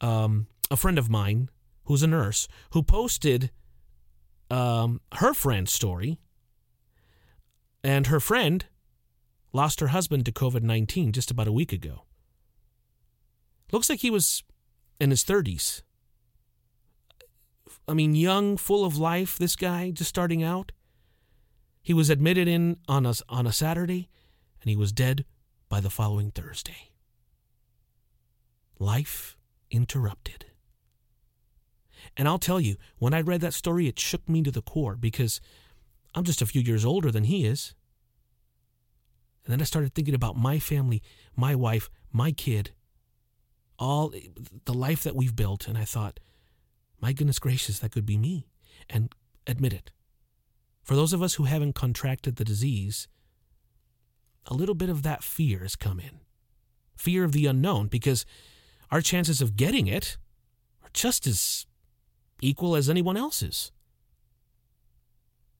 um, 0.00 0.46
a 0.70 0.76
friend 0.76 0.98
of 0.98 1.08
mine 1.08 1.50
who's 1.84 2.02
a 2.02 2.06
nurse 2.06 2.46
who 2.72 2.82
posted 2.82 3.50
um, 4.50 5.00
her 5.14 5.34
friend's 5.34 5.72
story, 5.72 6.18
and 7.82 8.06
her 8.06 8.20
friend 8.20 8.66
lost 9.52 9.80
her 9.80 9.88
husband 9.88 10.24
to 10.26 10.32
COVID 10.32 10.62
19 10.62 11.12
just 11.12 11.30
about 11.30 11.48
a 11.48 11.52
week 11.52 11.72
ago. 11.72 12.04
Looks 13.72 13.90
like 13.90 14.00
he 14.00 14.10
was 14.10 14.42
in 15.00 15.10
his 15.10 15.24
30s. 15.24 15.82
I 17.86 17.94
mean, 17.94 18.14
young, 18.14 18.56
full 18.56 18.84
of 18.84 18.96
life, 18.96 19.38
this 19.38 19.56
guy 19.56 19.90
just 19.90 20.08
starting 20.08 20.42
out. 20.42 20.72
He 21.82 21.94
was 21.94 22.10
admitted 22.10 22.48
in 22.48 22.78
on 22.86 23.06
a, 23.06 23.14
on 23.28 23.46
a 23.46 23.52
Saturday, 23.52 24.08
and 24.60 24.70
he 24.70 24.76
was 24.76 24.92
dead 24.92 25.24
by 25.68 25.80
the 25.80 25.90
following 25.90 26.30
Thursday. 26.30 26.90
Life 28.78 29.36
interrupted. 29.70 30.46
And 32.16 32.28
I'll 32.28 32.38
tell 32.38 32.60
you, 32.60 32.76
when 32.98 33.14
I 33.14 33.20
read 33.20 33.40
that 33.40 33.54
story, 33.54 33.86
it 33.86 33.98
shook 33.98 34.28
me 34.28 34.42
to 34.42 34.50
the 34.50 34.62
core 34.62 34.96
because 34.96 35.40
I'm 36.14 36.24
just 36.24 36.42
a 36.42 36.46
few 36.46 36.60
years 36.60 36.84
older 36.84 37.10
than 37.10 37.24
he 37.24 37.44
is. 37.44 37.74
And 39.44 39.52
then 39.52 39.60
I 39.60 39.64
started 39.64 39.94
thinking 39.94 40.14
about 40.14 40.36
my 40.36 40.58
family, 40.58 41.02
my 41.36 41.54
wife, 41.54 41.90
my 42.12 42.32
kid, 42.32 42.72
all 43.78 44.12
the 44.64 44.74
life 44.74 45.02
that 45.04 45.16
we've 45.16 45.36
built. 45.36 45.68
And 45.68 45.78
I 45.78 45.84
thought, 45.84 46.20
my 47.00 47.12
goodness 47.12 47.38
gracious, 47.38 47.78
that 47.78 47.92
could 47.92 48.06
be 48.06 48.16
me. 48.16 48.46
And 48.88 49.12
admit 49.46 49.72
it. 49.72 49.90
For 50.82 50.94
those 50.94 51.12
of 51.12 51.22
us 51.22 51.34
who 51.34 51.44
haven't 51.44 51.74
contracted 51.74 52.36
the 52.36 52.44
disease, 52.44 53.08
a 54.46 54.54
little 54.54 54.74
bit 54.74 54.88
of 54.88 55.02
that 55.02 55.22
fear 55.22 55.60
has 55.60 55.76
come 55.76 56.00
in. 56.00 56.20
Fear 56.96 57.24
of 57.24 57.32
the 57.32 57.46
unknown, 57.46 57.88
because 57.88 58.24
our 58.90 59.00
chances 59.00 59.42
of 59.42 59.56
getting 59.56 59.86
it 59.86 60.16
are 60.82 60.90
just 60.92 61.26
as 61.26 61.66
equal 62.40 62.74
as 62.74 62.88
anyone 62.88 63.16
else's. 63.16 63.72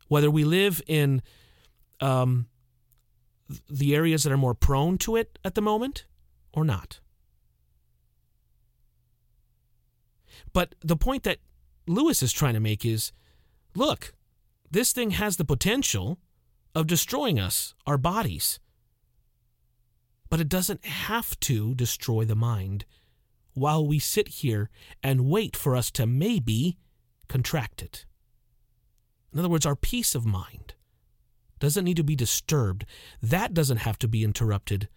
Whether 0.09 0.31
we 0.31 0.45
live 0.45 0.81
in 0.87 1.23
um, 2.01 2.47
the 3.69 3.95
areas 3.95 4.23
that 4.23 4.33
are 4.33 4.39
more 4.39 4.55
prone 4.55 4.99
to 4.99 5.17
it 5.17 5.39
at 5.45 5.55
the 5.55 5.61
moment 5.61 6.07
or 6.53 6.65
not. 6.65 7.01
But 10.59 10.75
the 10.81 10.97
point 10.97 11.23
that 11.23 11.39
Lewis 11.87 12.21
is 12.21 12.33
trying 12.33 12.55
to 12.55 12.59
make 12.59 12.85
is 12.85 13.13
look, 13.77 14.13
this 14.69 14.93
thing 14.93 15.13
has 15.13 15.37
the 15.37 15.45
potential 15.45 16.19
of 16.75 16.89
destroying 16.89 17.39
us, 17.39 17.77
our 17.87 17.97
bodies. 17.97 18.59
But 20.29 20.41
it 20.41 20.49
doesn't 20.49 20.85
have 20.85 21.39
to 21.39 21.77
destroy 21.77 22.25
the 22.25 22.35
mind 22.35 22.87
while 23.55 23.87
we 23.87 24.01
sit 24.01 24.27
here 24.27 24.69
and 25.01 25.31
wait 25.31 25.57
for 25.57 25.77
us 25.77 25.93
to 25.93 26.09
maybe 26.09 26.77
contract 27.29 27.81
it. 27.81 28.05
In 29.33 29.39
other 29.39 29.49
words, 29.49 29.65
our 29.65 29.77
peace 29.77 30.17
of 30.17 30.27
mind 30.27 30.75
doesn't 31.61 31.85
need 31.85 31.99
to 31.99 32.03
be 32.03 32.17
disturbed. 32.17 32.85
That 33.23 33.55
doesn't 33.55 33.87
have 33.87 34.01
to 34.01 34.09
be 34.09 34.25
interrupted 34.25 34.89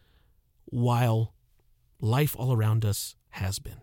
while 0.65 1.36
life 2.00 2.36
all 2.36 2.51
around 2.51 2.84
us 2.84 3.15
has 3.30 3.60
been. 3.60 3.82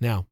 Now, 0.00 0.26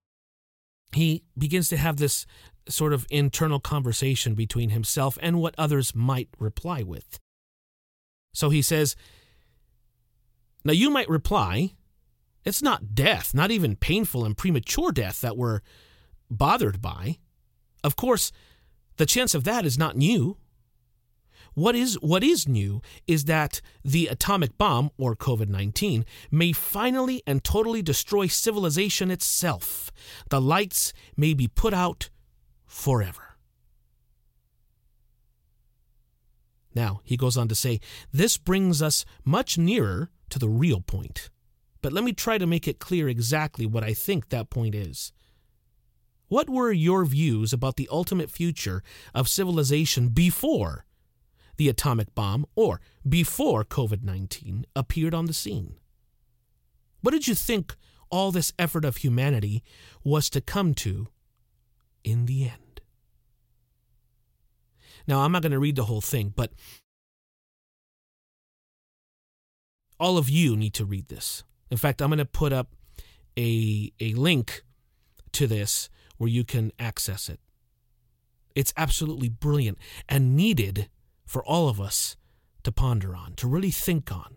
he 0.95 1.25
begins 1.37 1.69
to 1.71 1.77
have 1.77 1.97
this 1.97 2.27
sort 2.69 2.93
of 2.93 3.07
internal 3.11 3.61
conversation 3.61 4.35
between 4.35 4.71
himself 4.71 5.19
and 5.21 5.41
what 5.41 5.55
others 5.59 5.95
might 5.95 6.29
reply 6.39 6.83
with. 6.83 7.19
So 8.33 8.51
he 8.51 8.63
says, 8.63 8.97
Now 10.65 10.73
you 10.73 10.91
might 10.91 11.09
reply, 11.09 11.73
it's 12.45 12.63
not 12.63 12.95
death, 12.95 13.35
not 13.35 13.51
even 13.51 13.77
painful 13.77 14.25
and 14.25 14.37
premature 14.37 14.93
death 14.93 15.21
that 15.21 15.37
we're 15.37 15.61
bothered 16.31 16.81
by. 16.81 17.19
Of 17.85 17.97
course, 17.97 18.33
the 18.97 19.07
chance 19.07 19.35
of 19.35 19.45
that 19.45 19.65
is 19.65 19.79
not 19.79 19.97
new. 19.97 20.37
What 21.55 21.77
is 21.77 21.95
what 22.01 22.25
is 22.25 22.49
new 22.49 22.81
is 23.07 23.25
that 23.25 23.61
the 23.85 24.07
atomic 24.07 24.57
bomb 24.57 24.91
or 24.97 25.15
COVID-19 25.15 26.05
may 26.31 26.53
finally 26.53 27.23
and 27.27 27.45
totally 27.45 27.83
destroy 27.83 28.27
civilization 28.27 29.11
itself. 29.11 29.93
The 30.31 30.41
lights 30.41 30.93
may 31.17 31.35
be 31.35 31.49
put 31.49 31.75
out 31.75 32.09
forever. 32.65 33.37
Now, 36.75 37.01
he 37.05 37.19
goes 37.19 37.37
on 37.37 37.49
to 37.49 37.55
say, 37.55 37.81
this 38.13 38.39
brings 38.39 38.81
us 38.81 39.05
much 39.25 39.59
nearer 39.59 40.11
to 40.31 40.39
the 40.39 40.49
real 40.49 40.81
point. 40.81 41.29
But 41.83 41.93
let 41.93 42.03
me 42.03 42.15
try 42.15 42.39
to 42.39 42.47
make 42.47 42.67
it 42.67 42.79
clear 42.79 43.09
exactly 43.09 43.67
what 43.67 43.85
I 43.85 43.93
think 43.93 44.31
that 44.31 44.49
point 44.49 44.75
is. 44.75 45.13
What 46.29 46.49
were 46.49 46.73
your 46.73 47.05
views 47.05 47.53
about 47.53 47.77
the 47.77 47.89
ultimate 47.93 48.31
future 48.31 48.83
of 49.15 49.29
civilization 49.29 50.09
before 50.09 50.87
the 51.63 51.69
atomic 51.69 52.13
bomb 52.17 52.45
or 52.57 52.81
before 53.09 53.65
COVID 53.65 54.03
19 54.03 54.67
appeared 54.75 55.15
on 55.15 55.27
the 55.27 55.33
scene? 55.33 55.77
What 57.03 57.13
did 57.13 57.29
you 57.29 57.37
think 57.37 57.77
all 58.11 58.33
this 58.33 58.53
effort 58.59 58.85
of 58.85 58.97
humanity 58.97 59.63
was 60.03 60.29
to 60.31 60.41
come 60.41 60.75
to 60.75 61.07
in 62.03 62.27
the 62.27 62.45
end? 62.45 62.81
Now, 65.07 65.21
I'm 65.21 65.31
not 65.31 65.43
going 65.43 65.53
to 65.53 65.61
read 65.61 65.77
the 65.77 65.85
whole 65.85 66.01
thing, 66.01 66.33
but 66.35 66.53
all 70.01 70.19
of 70.19 70.29
you 70.29 70.57
need 70.57 70.75
to 70.75 70.85
read 70.85 71.07
this. 71.07 71.45
In 71.71 71.77
fact, 71.77 72.03
I'm 72.03 72.09
going 72.09 72.19
to 72.19 72.25
put 72.25 72.53
up 72.53 72.75
a, 73.39 73.93
a 74.01 74.15
link 74.15 74.65
to 75.33 75.47
this 75.47 75.89
where 76.19 76.29
you 76.29 76.43
can 76.43 76.73
access 76.81 77.29
it. 77.29 77.39
It's 78.57 78.75
absolutely 78.77 79.29
brilliant 79.29 79.79
and 80.09 80.35
needed 80.35 80.89
for 81.25 81.45
all 81.45 81.69
of 81.69 81.81
us 81.81 82.17
to 82.63 82.73
ponder 82.73 83.15
on, 83.15 83.35
to 83.35 83.49
really 83.49 83.71
think 83.71 84.13
on, 84.13 84.37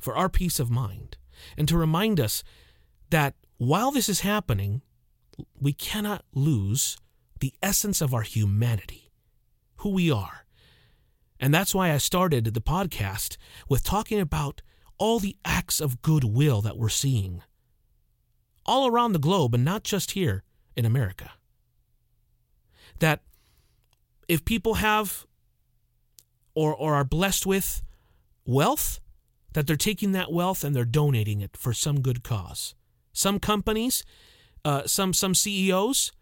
for 0.00 0.16
our 0.16 0.28
peace 0.28 0.58
of 0.58 0.70
mind, 0.70 1.16
and 1.56 1.68
to 1.68 1.78
remind 1.78 2.20
us 2.20 2.42
that 3.10 3.34
while 3.58 3.90
this 3.90 4.08
is 4.08 4.20
happening, 4.20 4.82
we 5.58 5.72
cannot 5.72 6.24
lose 6.34 6.96
the 7.40 7.54
essence 7.62 8.00
of 8.00 8.14
our 8.14 8.22
humanity, 8.22 9.10
who 9.76 9.90
we 9.90 10.10
are. 10.10 10.46
And 11.40 11.52
that's 11.52 11.74
why 11.74 11.92
I 11.92 11.98
started 11.98 12.44
the 12.44 12.60
podcast 12.60 13.36
with 13.68 13.82
talking 13.82 14.20
about 14.20 14.62
all 14.98 15.18
the 15.18 15.36
acts 15.44 15.80
of 15.80 16.02
goodwill 16.02 16.60
that 16.60 16.76
we're 16.76 16.88
seeing 16.88 17.42
all 18.64 18.86
around 18.86 19.12
the 19.12 19.18
globe 19.18 19.54
and 19.54 19.64
not 19.64 19.82
just 19.82 20.12
here 20.12 20.44
in 20.76 20.84
America. 20.84 21.32
That 23.00 23.22
if 24.28 24.44
people 24.44 24.74
have 24.74 25.26
or, 26.54 26.74
or 26.74 26.94
are 26.94 27.04
blessed 27.04 27.46
with 27.46 27.82
wealth, 28.44 29.00
that 29.52 29.66
they're 29.66 29.76
taking 29.76 30.12
that 30.12 30.32
wealth 30.32 30.64
and 30.64 30.74
they're 30.74 30.84
donating 30.84 31.40
it 31.40 31.56
for 31.56 31.72
some 31.72 32.00
good 32.00 32.22
cause. 32.22 32.74
Some 33.12 33.38
companies, 33.38 34.04
uh, 34.64 34.86
some 34.86 35.12
some 35.12 35.34
CEOs 35.34 36.12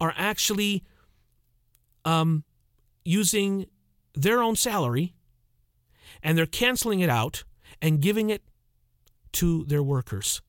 are 0.00 0.12
actually 0.16 0.82
um, 2.04 2.44
using 3.04 3.66
their 4.14 4.42
own 4.42 4.56
salary 4.56 5.14
and 6.22 6.36
they're 6.36 6.46
canceling 6.46 7.00
it 7.00 7.08
out 7.08 7.44
and 7.80 8.00
giving 8.00 8.30
it 8.30 8.42
to 9.32 9.64
their 9.64 9.82
workers, 9.82 10.42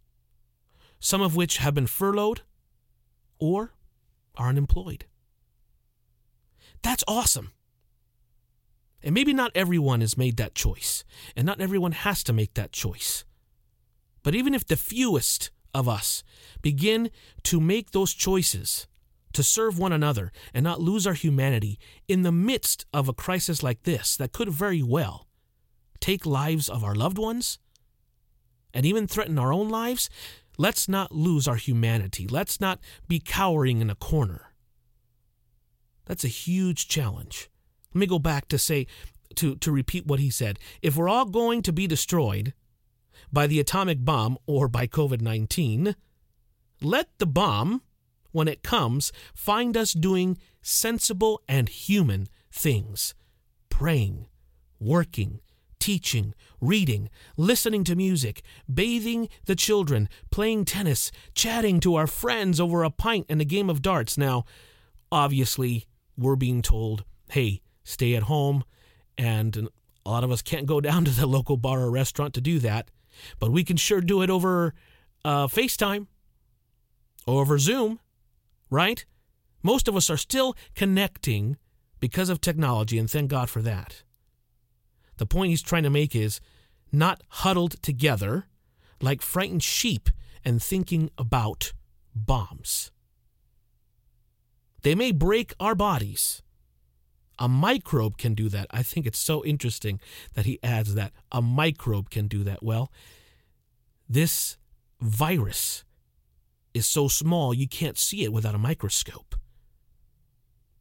some 1.00 1.22
of 1.22 1.36
which 1.36 1.58
have 1.58 1.74
been 1.74 1.88
furloughed 1.88 2.42
or 3.40 3.74
are 4.36 4.50
unemployed. 4.50 5.06
That's 6.82 7.04
awesome. 7.08 7.52
And 9.04 9.14
maybe 9.14 9.34
not 9.34 9.52
everyone 9.54 10.02
has 10.02 10.18
made 10.18 10.38
that 10.38 10.56
choice, 10.56 11.04
and 11.36 11.46
not 11.46 11.60
everyone 11.60 11.92
has 11.92 12.24
to 12.24 12.34
make 12.34 12.54
that 12.54 12.72
choice. 12.72 13.26
But 14.24 14.36
even 14.36 14.54
if 14.54 14.66
the 14.66 14.78
fewest 14.78 15.52
of 15.74 15.90
us 15.90 16.24
begin 16.62 17.10
to 17.44 17.60
make 17.60 17.92
those 17.92 18.14
choices 18.14 18.88
to 19.34 19.44
serve 19.44 19.78
one 19.78 19.92
another 19.92 20.32
and 20.54 20.64
not 20.64 20.80
lose 20.80 21.06
our 21.06 21.14
humanity 21.14 21.80
in 22.08 22.22
the 22.22 22.32
midst 22.32 22.86
of 22.94 23.10
a 23.10 23.14
crisis 23.14 23.62
like 23.64 23.84
this 23.84 24.16
that 24.16 24.32
could 24.32 24.50
very 24.50 24.84
well 24.84 25.28
take 26.00 26.26
lives 26.26 26.70
of 26.70 26.84
our 26.84 26.96
loved 26.96 27.18
ones 27.18 27.60
and 28.74 28.86
even 28.86 29.08
threaten 29.08 29.38
our 29.38 29.52
own 29.52 29.70
lives, 29.70 30.10
Let's 30.58 30.88
not 30.88 31.12
lose 31.12 31.48
our 31.48 31.56
humanity. 31.56 32.28
Let's 32.28 32.62
not 32.62 32.80
be 33.08 33.20
cowering 33.20 33.82
in 33.82 33.90
a 33.90 33.96
corner. 33.96 34.54
That's 36.06 36.24
a 36.24 36.30
huge 36.30 36.88
challenge. 36.88 37.50
Let 37.94 38.00
me 38.00 38.06
go 38.08 38.20
back 38.20 38.48
to 38.50 38.58
say, 38.58 38.88
to, 39.36 39.56
to 39.58 39.72
repeat 39.72 40.08
what 40.08 40.20
he 40.20 40.30
said. 40.30 40.60
If 40.82 40.96
we're 40.96 41.10
all 41.10 41.26
going 41.26 41.62
to 41.64 41.74
be 41.74 41.88
destroyed 41.88 42.54
by 43.32 43.48
the 43.48 43.60
atomic 43.60 44.04
bomb 44.04 44.38
or 44.46 44.68
by 44.68 44.88
COVID 44.88 45.22
19, 45.22 45.96
let 46.82 47.08
the 47.18 47.26
bomb, 47.26 47.82
when 48.32 48.48
it 48.48 48.64
comes, 48.64 49.12
find 49.34 49.78
us 49.78 49.94
doing 49.94 50.38
sensible 50.62 51.42
and 51.48 51.70
human 51.70 52.28
things 52.52 53.14
praying, 53.70 54.28
working, 54.80 55.40
teaching, 55.80 56.34
reading, 56.62 57.10
listening 57.36 57.84
to 57.84 57.96
music, 57.96 58.44
bathing 58.72 59.28
the 59.46 59.56
children, 59.56 60.08
playing 60.32 60.64
tennis, 60.64 61.12
chatting 61.34 61.80
to 61.80 61.96
our 61.96 62.06
friends 62.08 62.60
over 62.60 62.84
a 62.84 62.92
pint 62.92 63.26
and 63.28 63.42
a 63.42 63.46
game 63.46 63.70
of 63.70 63.82
darts. 63.82 64.18
Now, 64.18 64.46
obviously, 65.12 65.88
we're 66.16 66.36
being 66.36 66.62
told, 66.62 67.04
hey, 67.32 67.62
stay 67.84 68.16
at 68.16 68.24
home, 68.24 68.64
and 69.18 69.70
a 70.06 70.10
lot 70.10 70.24
of 70.24 70.32
us 70.32 70.42
can't 70.42 70.66
go 70.66 70.82
down 70.82 71.06
to 71.06 71.12
the 71.12 71.28
local 71.28 71.58
bar 71.58 71.82
or 71.82 71.92
restaurant 71.92 72.34
to 72.34 72.42
do 72.42 72.60
that, 72.60 72.90
but 73.40 73.52
we 73.52 73.64
can 73.64 73.78
sure 73.78 74.02
do 74.02 74.22
it 74.22 74.30
over 74.30 74.74
uh, 75.24 75.48
FaceTime 75.48 76.08
or 77.26 77.42
over 77.42 77.58
Zoom, 77.58 78.00
right? 78.70 79.06
Most 79.62 79.88
of 79.88 79.96
us 79.96 80.10
are 80.10 80.18
still 80.18 80.56
connecting 80.76 81.58
because 82.00 82.30
of 82.30 82.42
technology, 82.42 82.98
and 82.98 83.10
thank 83.10 83.30
God 83.30 83.50
for 83.50 83.62
that. 83.62 84.04
The 85.18 85.26
point 85.26 85.52
he's 85.52 85.62
trying 85.62 85.84
to 85.84 85.90
make 85.90 86.16
is 86.16 86.42
not 86.92 87.22
huddled 87.30 87.82
together 87.82 88.48
like 89.02 89.22
frightened 89.22 89.64
sheep 89.64 90.10
and 90.44 90.62
thinking 90.62 91.10
about 91.18 91.74
bombs. 92.16 92.92
They 94.82 94.96
may 94.96 95.12
break 95.12 95.54
our 95.60 95.76
bodies. 95.76 96.42
A 97.40 97.50
microbe 97.50 98.18
can 98.18 98.36
do 98.36 98.50
that. 98.50 98.68
I 98.72 98.84
think 98.84 99.06
it's 99.06 99.20
so 99.20 99.44
interesting 99.44 100.00
that 100.34 100.46
he 100.46 100.60
adds 100.62 100.96
that 100.96 101.14
a 101.32 101.42
microbe 101.42 102.10
can 102.10 102.28
do 102.28 102.44
that. 102.44 102.62
Well, 102.62 102.92
this 104.08 104.58
virus 105.02 105.84
is 106.74 106.88
so 106.88 107.08
small 107.08 107.54
you 107.54 107.68
can't 107.68 107.98
see 107.98 108.24
it 108.24 108.34
without 108.34 108.56
a 108.56 108.60
microscope. 108.60 109.36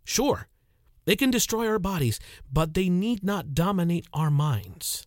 Sure, 0.04 0.48
they 1.04 1.16
can 1.16 1.30
destroy 1.30 1.66
our 1.66 1.78
bodies, 1.78 2.18
but 2.52 2.74
they 2.74 2.88
need 2.88 3.24
not 3.24 3.54
dominate 3.54 4.06
our 4.12 4.30
minds. 4.30 5.06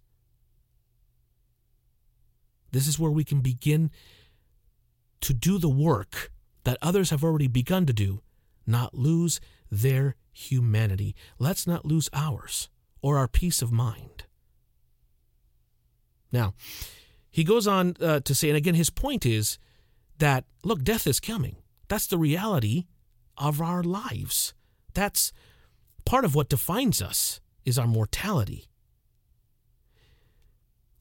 This 2.72 2.88
is 2.88 3.00
where 3.00 3.12
we 3.12 3.24
can 3.24 3.42
begin 3.42 3.92
to 5.22 5.34
do 5.34 5.58
the 5.58 5.70
work 5.70 6.32
that 6.66 6.78
others 6.82 7.10
have 7.10 7.24
already 7.24 7.48
begun 7.48 7.86
to 7.86 7.94
do, 7.94 8.22
not 8.68 8.94
lose 8.94 9.40
their 9.76 10.16
humanity. 10.32 11.16
Let's 11.40 11.66
not 11.68 11.86
lose 11.86 12.10
ours 12.14 12.70
or 13.02 13.18
our 13.18 13.28
peace 13.28 13.62
of 13.62 13.72
mind. 13.72 14.24
Now, 16.32 16.54
he 17.32 17.44
goes 17.44 17.68
on 17.68 17.96
uh, 18.02 18.20
to 18.22 18.36
say, 18.36 18.50
and 18.50 18.58
again, 18.58 18.76
his 18.76 18.90
point 18.90 19.26
is 19.26 19.58
that, 20.18 20.46
look, 20.64 20.84
death 20.84 21.08
is 21.08 21.20
coming. 21.20 21.58
That's 21.88 22.08
the 22.08 22.18
reality 22.18 22.86
of 23.38 23.62
our 23.62 23.84
lives. 23.84 24.54
That's 24.94 25.32
part 26.06 26.26
of 26.26 26.36
what 26.36 26.50
defines 26.50 27.02
us 27.02 27.42
is 27.64 27.78
our 27.78 27.88
mortality. 27.88 28.70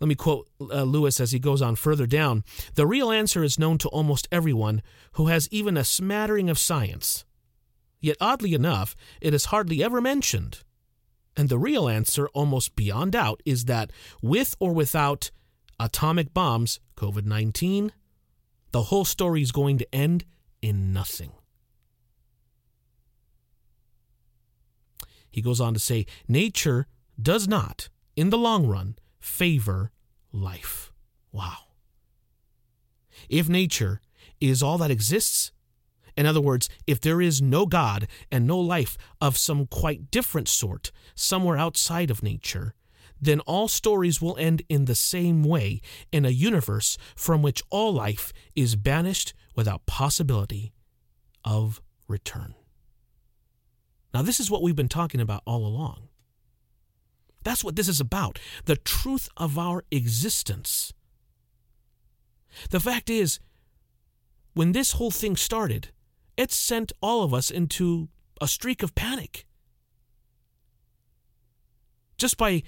Let 0.00 0.08
me 0.08 0.14
quote 0.14 0.48
uh, 0.60 0.82
Lewis 0.82 1.20
as 1.20 1.32
he 1.32 1.38
goes 1.38 1.62
on 1.62 1.76
further 1.76 2.06
down. 2.06 2.44
The 2.74 2.86
real 2.86 3.10
answer 3.10 3.42
is 3.42 3.58
known 3.58 3.78
to 3.78 3.88
almost 3.88 4.28
everyone 4.30 4.82
who 5.12 5.28
has 5.28 5.48
even 5.50 5.76
a 5.76 5.84
smattering 5.84 6.50
of 6.50 6.58
science. 6.58 7.24
Yet, 8.04 8.18
oddly 8.20 8.52
enough, 8.52 8.94
it 9.22 9.32
is 9.32 9.46
hardly 9.46 9.82
ever 9.82 9.98
mentioned. 9.98 10.62
And 11.38 11.48
the 11.48 11.58
real 11.58 11.88
answer, 11.88 12.28
almost 12.34 12.76
beyond 12.76 13.12
doubt, 13.12 13.42
is 13.46 13.64
that 13.64 13.92
with 14.20 14.54
or 14.60 14.74
without 14.74 15.30
atomic 15.80 16.34
bombs, 16.34 16.80
COVID 16.98 17.24
19, 17.24 17.92
the 18.72 18.82
whole 18.82 19.06
story 19.06 19.40
is 19.40 19.52
going 19.52 19.78
to 19.78 19.94
end 19.94 20.26
in 20.60 20.92
nothing. 20.92 21.32
He 25.30 25.40
goes 25.40 25.58
on 25.58 25.72
to 25.72 25.80
say, 25.80 26.04
Nature 26.28 26.86
does 27.18 27.48
not, 27.48 27.88
in 28.16 28.28
the 28.28 28.36
long 28.36 28.66
run, 28.66 28.96
favor 29.18 29.92
life. 30.30 30.92
Wow. 31.32 31.56
If 33.30 33.48
nature 33.48 34.02
is 34.42 34.62
all 34.62 34.76
that 34.76 34.90
exists, 34.90 35.52
in 36.16 36.26
other 36.26 36.40
words, 36.40 36.68
if 36.86 37.00
there 37.00 37.20
is 37.20 37.42
no 37.42 37.66
God 37.66 38.06
and 38.30 38.46
no 38.46 38.58
life 38.58 38.96
of 39.20 39.36
some 39.36 39.66
quite 39.66 40.10
different 40.10 40.48
sort 40.48 40.92
somewhere 41.14 41.56
outside 41.56 42.10
of 42.10 42.22
nature, 42.22 42.74
then 43.20 43.40
all 43.40 43.68
stories 43.68 44.20
will 44.20 44.36
end 44.38 44.62
in 44.68 44.84
the 44.84 44.94
same 44.94 45.42
way 45.42 45.80
in 46.12 46.24
a 46.24 46.30
universe 46.30 46.96
from 47.16 47.42
which 47.42 47.62
all 47.70 47.92
life 47.92 48.32
is 48.54 48.76
banished 48.76 49.34
without 49.56 49.86
possibility 49.86 50.72
of 51.44 51.80
return. 52.06 52.54
Now, 54.12 54.22
this 54.22 54.38
is 54.38 54.50
what 54.50 54.62
we've 54.62 54.76
been 54.76 54.88
talking 54.88 55.20
about 55.20 55.42
all 55.46 55.66
along. 55.66 56.08
That's 57.42 57.64
what 57.64 57.76
this 57.76 57.88
is 57.88 58.00
about 58.00 58.38
the 58.64 58.76
truth 58.76 59.28
of 59.36 59.58
our 59.58 59.84
existence. 59.90 60.92
The 62.70 62.80
fact 62.80 63.10
is, 63.10 63.40
when 64.54 64.72
this 64.72 64.92
whole 64.92 65.10
thing 65.10 65.36
started, 65.36 65.88
it 66.36 66.52
sent 66.52 66.92
all 67.00 67.22
of 67.22 67.32
us 67.32 67.50
into 67.50 68.08
a 68.40 68.48
streak 68.48 68.82
of 68.82 68.94
panic. 68.94 69.46
Just 72.18 72.36
by 72.36 72.62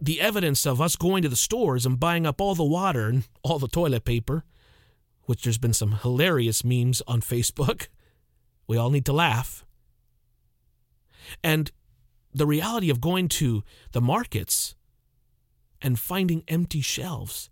the 0.00 0.20
evidence 0.20 0.66
of 0.66 0.80
us 0.80 0.96
going 0.96 1.22
to 1.22 1.28
the 1.28 1.36
stores 1.36 1.84
and 1.84 1.98
buying 1.98 2.26
up 2.26 2.40
all 2.40 2.54
the 2.54 2.64
water 2.64 3.08
and 3.08 3.28
all 3.42 3.58
the 3.58 3.68
toilet 3.68 4.04
paper, 4.04 4.44
which 5.24 5.42
there's 5.42 5.58
been 5.58 5.72
some 5.72 5.92
hilarious 6.02 6.64
memes 6.64 7.02
on 7.06 7.20
Facebook. 7.20 7.88
We 8.66 8.76
all 8.76 8.90
need 8.90 9.04
to 9.06 9.12
laugh. 9.12 9.64
And 11.42 11.70
the 12.32 12.46
reality 12.46 12.90
of 12.90 13.00
going 13.00 13.28
to 13.28 13.62
the 13.92 14.00
markets 14.00 14.74
and 15.82 15.98
finding 15.98 16.44
empty 16.48 16.80
shelves. 16.80 17.50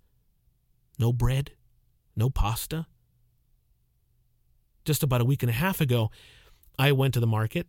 No 0.98 1.12
bread, 1.12 1.52
no 2.14 2.30
pasta. 2.30 2.86
Just 4.86 5.02
about 5.02 5.20
a 5.20 5.24
week 5.24 5.42
and 5.42 5.50
a 5.50 5.54
half 5.54 5.80
ago, 5.80 6.10
I 6.78 6.92
went 6.92 7.12
to 7.14 7.20
the 7.20 7.26
market, 7.26 7.66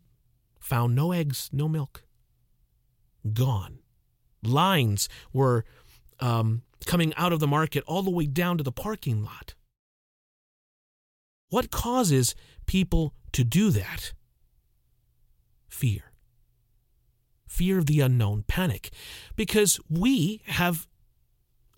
found 0.60 0.96
no 0.96 1.12
eggs, 1.12 1.50
no 1.52 1.68
milk. 1.68 2.04
Gone. 3.34 3.80
Lines 4.44 5.10
were 5.34 5.66
um, 6.22 6.62
coming 6.86 7.14
out 7.18 7.34
of 7.34 7.42
the 7.42 7.48
market 7.48 7.84
all 7.88 8.04
the 8.04 8.12
way 8.12 8.26
down 8.26 8.58
to 8.58 8.64
the 8.64 8.72
parking 8.72 9.24
lot. 9.24 9.56
What 11.50 11.72
causes 11.72 12.36
people 12.66 13.14
to 13.34 13.44
do 13.44 13.72
that? 13.72 14.14
Fear 15.68 16.08
fear 17.58 17.80
of 17.80 17.88
the 17.88 18.02
unknown, 18.02 18.44
panic, 18.48 18.92
because 19.36 19.80
we 19.90 20.42
have 20.46 20.88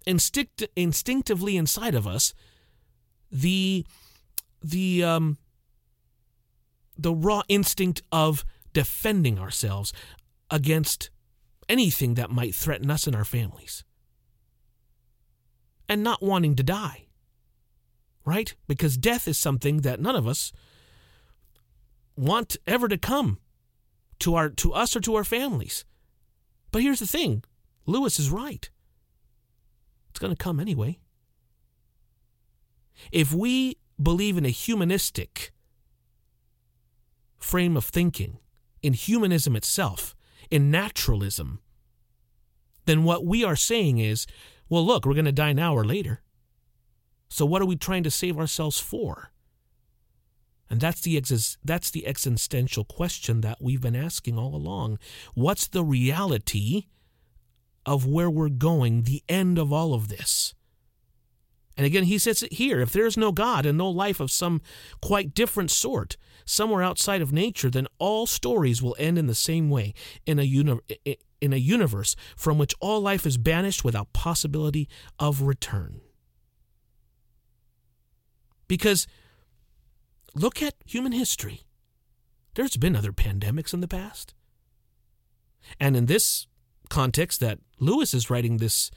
instinct, 0.05 0.67
instinctively 0.75 1.55
inside 1.55 1.95
of 1.95 2.05
us 2.05 2.33
the 3.31 3.85
the 4.61 5.03
um, 5.03 5.37
the 6.97 7.13
raw 7.13 7.41
instinct 7.47 8.01
of 8.11 8.45
defending 8.73 9.39
ourselves 9.39 9.93
against 10.51 11.09
anything 11.67 12.15
that 12.15 12.29
might 12.29 12.55
threaten 12.55 12.89
us 12.89 13.07
and 13.07 13.15
our 13.15 13.25
families, 13.25 13.83
and 15.87 16.03
not 16.03 16.21
wanting 16.21 16.55
to 16.55 16.63
die. 16.63 17.05
Right? 18.25 18.53
Because 18.67 18.97
death 18.97 19.27
is 19.27 19.37
something 19.37 19.77
that 19.81 19.99
none 19.99 20.15
of 20.15 20.27
us 20.27 20.51
want 22.15 22.57
ever 22.67 22.87
to 22.87 22.97
come 22.97 23.39
to 24.19 24.35
our 24.35 24.49
to 24.49 24.73
us 24.73 24.95
or 24.95 24.99
to 24.99 25.15
our 25.15 25.23
families. 25.23 25.85
But 26.71 26.81
here's 26.81 26.99
the 26.99 27.07
thing, 27.07 27.43
Lewis 27.85 28.19
is 28.19 28.29
right. 28.29 28.69
It's 30.09 30.19
going 30.19 30.35
to 30.35 30.43
come 30.43 30.59
anyway. 30.59 30.99
If 33.11 33.33
we 33.33 33.77
believe 34.01 34.37
in 34.37 34.45
a 34.45 34.49
humanistic 34.49 35.51
frame 37.37 37.77
of 37.77 37.85
thinking, 37.85 38.39
in 38.81 38.93
humanism 38.93 39.55
itself, 39.55 40.15
in 40.49 40.71
naturalism, 40.71 41.59
then 42.85 43.03
what 43.03 43.25
we 43.25 43.43
are 43.43 43.55
saying 43.55 43.99
is, 43.99 44.25
well, 44.69 44.85
look, 44.85 45.05
we're 45.05 45.13
going 45.13 45.25
to 45.25 45.31
die 45.31 45.53
now 45.53 45.75
or 45.75 45.85
later. 45.85 46.21
So 47.29 47.45
what 47.45 47.61
are 47.61 47.65
we 47.65 47.75
trying 47.75 48.03
to 48.03 48.11
save 48.11 48.37
ourselves 48.37 48.79
for? 48.79 49.31
And 50.69 50.79
that's 50.79 51.01
the 51.01 51.17
ex- 51.17 51.57
that's 51.63 51.89
the 51.89 52.05
existential 52.05 52.83
question 52.83 53.41
that 53.41 53.57
we've 53.59 53.81
been 53.81 53.95
asking 53.95 54.37
all 54.37 54.55
along. 54.55 54.99
What's 55.33 55.67
the 55.67 55.83
reality 55.83 56.85
of 57.85 58.05
where 58.05 58.29
we're 58.29 58.49
going, 58.49 59.03
the 59.03 59.23
end 59.27 59.57
of 59.57 59.73
all 59.73 59.93
of 59.93 60.09
this? 60.09 60.53
And 61.79 61.85
again, 61.85 62.03
he 62.03 62.17
says 62.17 62.43
it 62.43 62.51
here 62.51 62.81
if 62.81 62.91
there 62.91 63.05
is 63.05 63.15
no 63.15 63.31
God 63.31 63.65
and 63.65 63.77
no 63.77 63.89
life 63.89 64.19
of 64.19 64.31
some 64.31 64.61
quite 65.01 65.33
different 65.33 65.71
sort, 65.71 66.17
somewhere 66.43 66.83
outside 66.83 67.21
of 67.21 67.31
nature, 67.31 67.69
then 67.69 67.87
all 67.99 68.27
stories 68.27 68.83
will 68.83 68.97
end 68.99 69.17
in 69.17 69.27
the 69.27 69.35
same 69.35 69.69
way 69.69 69.93
in 70.25 70.39
a, 70.39 70.43
uni- 70.43 70.81
in 71.39 71.53
a 71.53 71.57
universe 71.57 72.17
from 72.35 72.57
which 72.57 72.75
all 72.81 72.99
life 72.99 73.25
is 73.25 73.37
banished 73.37 73.85
without 73.85 74.11
possibility 74.11 74.89
of 75.17 75.41
return. 75.43 76.01
Because 78.67 79.07
Look 80.35 80.61
at 80.61 80.75
human 80.85 81.11
history. 81.11 81.61
There's 82.55 82.77
been 82.77 82.95
other 82.95 83.11
pandemics 83.11 83.73
in 83.73 83.81
the 83.81 83.87
past. 83.87 84.33
And 85.79 85.95
in 85.95 86.05
this 86.05 86.47
context, 86.89 87.39
that 87.39 87.59
Lewis 87.79 88.13
is 88.13 88.29
writing 88.29 88.57
this 88.57 88.91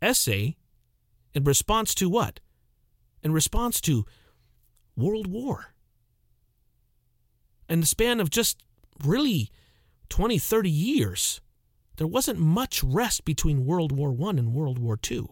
essay 0.00 0.56
in 1.36 1.44
response 1.44 1.94
to 1.94 2.08
what? 2.08 2.40
In 3.22 3.30
response 3.30 3.82
to 3.82 4.06
World 4.96 5.26
War. 5.26 5.74
In 7.68 7.80
the 7.80 7.86
span 7.86 8.20
of 8.20 8.30
just 8.30 8.62
really 9.04 9.50
20, 10.08 10.38
30 10.38 10.70
years, 10.70 11.42
there 11.98 12.06
wasn't 12.06 12.38
much 12.38 12.82
rest 12.82 13.26
between 13.26 13.66
World 13.66 13.92
War 13.92 14.16
I 14.18 14.30
and 14.30 14.54
World 14.54 14.78
War 14.78 14.98
II. 15.10 15.26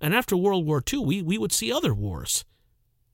And 0.00 0.14
after 0.14 0.34
World 0.34 0.64
War 0.64 0.82
II, 0.90 1.00
we, 1.00 1.20
we 1.20 1.36
would 1.36 1.52
see 1.52 1.70
other 1.70 1.92
wars. 1.92 2.46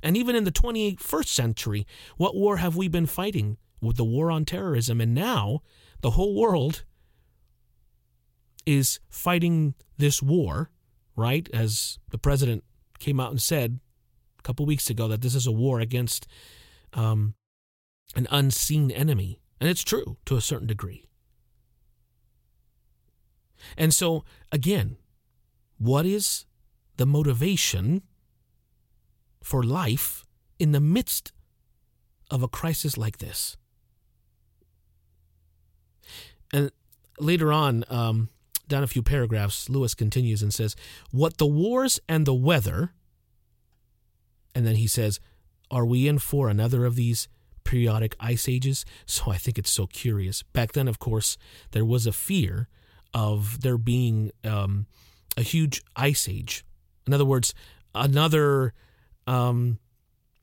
And 0.04 0.16
even 0.16 0.36
in 0.36 0.44
the 0.44 0.52
21st 0.52 1.26
century, 1.26 1.84
what 2.16 2.36
war 2.36 2.58
have 2.58 2.76
we 2.76 2.86
been 2.86 3.06
fighting? 3.06 3.56
With 3.80 3.96
the 3.96 4.04
war 4.04 4.30
on 4.30 4.44
terrorism. 4.44 5.00
And 5.00 5.14
now 5.14 5.62
the 6.00 6.12
whole 6.12 6.34
world 6.34 6.84
is 8.64 9.00
fighting 9.08 9.74
this 9.98 10.22
war, 10.22 10.70
right? 11.16 11.48
As 11.52 11.98
the 12.10 12.18
president 12.18 12.64
came 12.98 13.18
out 13.18 13.30
and 13.30 13.42
said 13.42 13.80
a 14.38 14.42
couple 14.42 14.66
weeks 14.66 14.88
ago 14.90 15.08
that 15.08 15.22
this 15.22 15.34
is 15.34 15.46
a 15.46 15.52
war 15.52 15.80
against 15.80 16.26
um, 16.92 17.34
an 18.14 18.26
unseen 18.30 18.90
enemy. 18.90 19.40
And 19.60 19.68
it's 19.68 19.82
true 19.82 20.18
to 20.26 20.36
a 20.36 20.40
certain 20.40 20.66
degree. 20.66 21.08
And 23.76 23.92
so, 23.92 24.22
again, 24.52 24.96
what 25.78 26.06
is 26.06 26.44
the 26.96 27.06
motivation 27.06 28.02
for 29.42 29.62
life 29.62 30.26
in 30.58 30.72
the 30.72 30.80
midst 30.80 31.32
of 32.30 32.42
a 32.42 32.48
crisis 32.48 32.96
like 32.96 33.18
this. 33.18 33.56
And 36.52 36.70
later 37.18 37.52
on, 37.52 37.84
um, 37.88 38.28
down 38.68 38.82
a 38.82 38.88
few 38.88 39.02
paragraphs, 39.02 39.68
Lewis 39.68 39.94
continues 39.94 40.42
and 40.42 40.52
says, 40.52 40.76
What 41.10 41.38
the 41.38 41.46
wars 41.46 42.00
and 42.08 42.26
the 42.26 42.34
weather, 42.34 42.92
and 44.54 44.66
then 44.66 44.76
he 44.76 44.86
says, 44.86 45.20
Are 45.70 45.84
we 45.84 46.08
in 46.08 46.18
for 46.18 46.48
another 46.48 46.84
of 46.84 46.96
these 46.96 47.28
periodic 47.64 48.16
ice 48.18 48.48
ages? 48.48 48.84
So 49.06 49.30
I 49.30 49.36
think 49.36 49.58
it's 49.58 49.72
so 49.72 49.86
curious. 49.86 50.42
Back 50.42 50.72
then, 50.72 50.88
of 50.88 50.98
course, 50.98 51.36
there 51.72 51.84
was 51.84 52.06
a 52.06 52.12
fear 52.12 52.68
of 53.14 53.62
there 53.62 53.78
being 53.78 54.30
um, 54.44 54.86
a 55.36 55.42
huge 55.42 55.82
ice 55.94 56.28
age. 56.28 56.64
In 57.06 57.14
other 57.14 57.24
words, 57.24 57.54
another 57.94 58.72
um, 59.26 59.78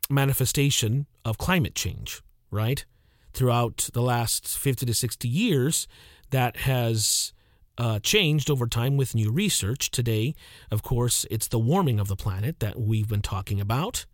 manifestation 0.10 1.08
of 1.26 1.38
climate 1.38 1.76
change, 1.76 2.22
right? 2.52 2.86
Throughout 3.34 3.90
the 3.94 4.02
last 4.02 4.48
50 4.58 4.86
to 4.86 4.94
60 4.94 5.28
years, 5.28 5.88
that 6.30 6.58
has 6.58 7.34
uh, 7.78 8.00
changed 8.00 8.50
over 8.50 8.68
time 8.68 8.98
with 8.98 9.16
new 9.16 9.32
research. 9.32 9.92
Today, 9.92 10.36
of 10.72 10.84
course, 10.84 11.26
it's 11.32 11.48
the 11.48 11.60
warming 11.60 12.00
of 12.00 12.08
the 12.08 12.16
planet 12.16 12.60
that 12.60 12.80
we've 12.80 13.10
been 13.10 13.22
talking 13.22 13.60
about. 13.60 14.06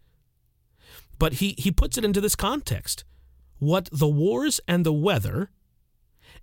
But 1.18 1.34
he, 1.34 1.56
he 1.58 1.72
puts 1.72 1.98
it 1.98 2.06
into 2.06 2.22
this 2.22 2.36
context. 2.36 3.04
What 3.60 3.90
the 3.92 4.08
wars 4.08 4.62
and 4.68 4.86
the 4.86 4.94
weather 4.94 5.50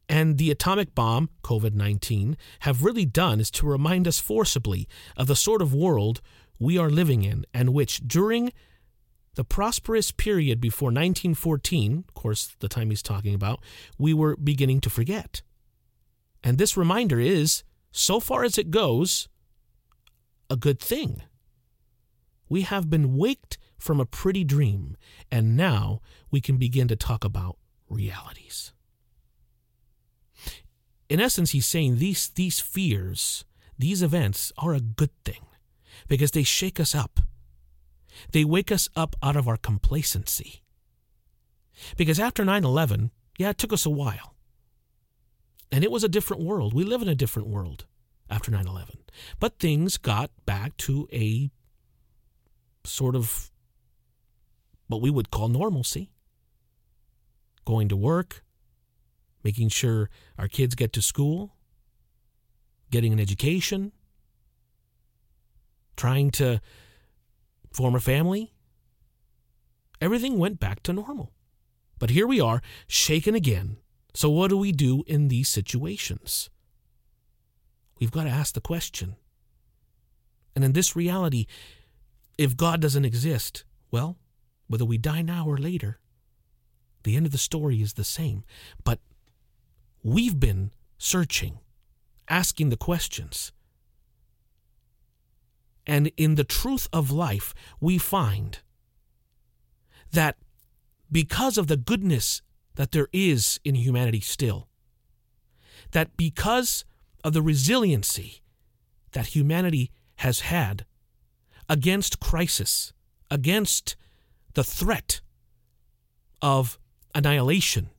and 0.09 0.39
the 0.39 0.51
atomic 0.51 0.95
bomb, 0.95 1.31
COVID 1.43 1.75
19, 1.75 2.37
have 2.61 2.85
really 2.85 3.07
done 3.07 3.41
is 3.41 3.51
to 3.53 3.67
remind 3.67 4.07
us 4.07 4.21
forcibly 4.21 4.87
of 5.17 5.27
the 5.27 5.37
sort 5.37 5.63
of 5.63 5.75
world 5.75 6.21
we 6.59 6.79
are 6.79 6.91
living 6.91 7.23
in, 7.23 7.45
and 7.53 7.73
which, 7.73 8.07
during 8.07 8.53
the 9.35 9.45
prosperous 9.45 10.11
period 10.11 10.61
before 10.61 10.89
1914, 10.89 12.05
of 12.09 12.15
course, 12.15 12.55
the 12.61 12.69
time 12.69 12.91
he's 12.91 13.03
talking 13.03 13.35
about, 13.35 13.63
we 13.99 14.15
were 14.15 14.37
beginning 14.37 14.81
to 14.81 14.91
forget. 14.91 15.43
And 16.47 16.59
this 16.59 16.77
reminder 16.77 17.19
is, 17.19 17.65
so 17.91 18.21
far 18.21 18.45
as 18.45 18.57
it 18.57 18.71
goes, 18.71 19.29
a 20.49 20.55
good 20.55 20.79
thing. 20.79 21.23
We 22.49 22.63
have 22.63 22.89
been 22.89 23.17
waked 23.17 23.59
from 23.77 23.99
a 23.99 24.07
pretty 24.07 24.45
dream, 24.45 24.97
and 25.29 25.57
now 25.57 26.03
we 26.31 26.41
can 26.41 26.57
begin 26.57 26.87
to 26.87 26.95
talk 26.95 27.25
about 27.25 27.57
realities. 27.91 28.73
In 31.09 31.21
essence, 31.21 31.51
he's 31.51 31.67
saying 31.67 31.97
these, 31.97 32.29
these 32.29 32.61
fears, 32.61 33.45
these 33.77 34.01
events 34.01 34.53
are 34.57 34.73
a 34.73 34.79
good 34.81 35.11
thing 35.25 35.47
because 36.07 36.31
they 36.31 36.45
shake 36.45 36.79
us 36.79 36.95
up. 36.95 37.19
They 38.31 38.45
wake 38.45 38.71
us 38.71 38.89
up 38.95 39.17
out 39.21 39.35
of 39.35 39.49
our 39.49 39.57
complacency. 39.57 40.63
Because 41.97 42.21
after 42.21 42.45
9 42.45 42.63
11, 42.63 43.11
yeah, 43.37 43.51
it 43.51 43.59
took 43.59 43.73
us 43.73 43.85
a 43.85 43.91
while. 43.91 44.36
And 45.71 45.83
it 45.85 45.91
was 45.91 46.05
a 46.05 46.09
different 46.09 46.43
world. 46.43 46.73
We 46.75 46.85
live 46.85 47.03
in 47.03 47.09
a 47.09 47.15
different 47.15 47.49
world 47.49 47.87
after 48.31 48.51
9 48.51 48.67
11. 48.67 48.99
But 49.41 49.59
things 49.59 49.97
got 49.97 50.31
back 50.45 50.77
to 50.79 51.09
a 51.13 51.51
sort 52.85 53.17
of 53.17 53.51
what 54.87 55.01
we 55.01 55.11
would 55.11 55.31
call 55.31 55.49
normalcy. 55.49 56.11
Going 57.65 57.89
to 57.89 57.97
work, 57.97 58.45
making 59.43 59.71
sure 59.71 60.09
our 60.39 60.47
kids 60.47 60.77
get 60.77 60.93
to 60.93 61.03
school, 61.03 61.57
getting 62.91 63.13
an 63.13 63.19
education, 63.19 63.91
trying 65.97 66.31
to 66.33 66.61
form 67.73 67.97
a 67.97 68.01
family. 68.01 68.53
Everything 70.01 70.39
went 70.39 70.61
back 70.61 70.83
to 70.85 70.93
normal. 70.93 71.33
But 71.99 72.11
here 72.11 72.27
we 72.27 72.41
are, 72.41 72.61
shaken 72.87 73.35
again 73.35 73.79
so, 74.17 74.31
what 74.31 74.49
do 74.49 74.57
we 74.57 74.73
do 74.73 75.05
in 75.07 75.29
these 75.29 75.47
situations? 75.47 76.49
We've 78.01 78.11
got 78.11 78.25
to 78.25 78.31
ask 78.31 78.55
the 78.55 78.63
question. 78.63 79.17
And 80.55 80.65
in 80.65 80.73
this 80.73 80.97
reality, 80.97 81.45
if 82.39 82.57
God 82.57 82.81
doesn't 82.81 83.05
exist, 83.05 83.65
well, 83.91 84.17
whether 84.69 84.87
we 84.87 84.97
die 84.97 85.21
now 85.21 85.47
or 85.47 85.59
later, 85.59 85.99
the 87.03 87.15
end 87.15 87.27
of 87.27 87.33
the 87.33 87.37
story 87.37 87.83
is 87.83 87.93
the 87.93 88.05
same. 88.05 88.45
But 88.83 89.01
we've 90.03 90.41
been 90.41 90.71
searching, 90.97 91.59
asking 92.27 92.71
the 92.71 92.79
questions. 92.79 93.53
And 95.87 96.11
in 96.17 96.37
the 96.37 96.45
truth 96.45 96.89
of 96.91 97.11
life, 97.11 97.53
we 97.81 97.99
find 97.99 98.61
that 100.11 100.37
because 101.13 101.59
of 101.59 101.67
the 101.67 101.77
goodness 101.77 102.41
that 102.77 102.93
there 102.93 103.09
is 103.12 103.59
in 103.65 103.75
humanity 103.75 104.21
still. 104.21 104.69
That 105.93 106.17
because 106.17 106.85
of 107.25 107.33
the 107.33 107.43
resiliency 107.43 108.43
that 109.12 109.29
humanity 109.29 109.91
has 110.17 110.41
had 110.41 110.87
against 111.69 112.21
crisis, 112.21 112.93
against 113.31 113.97
the 114.55 114.65
threat 114.65 115.21
of 116.41 116.79
annihilation, 117.15 117.91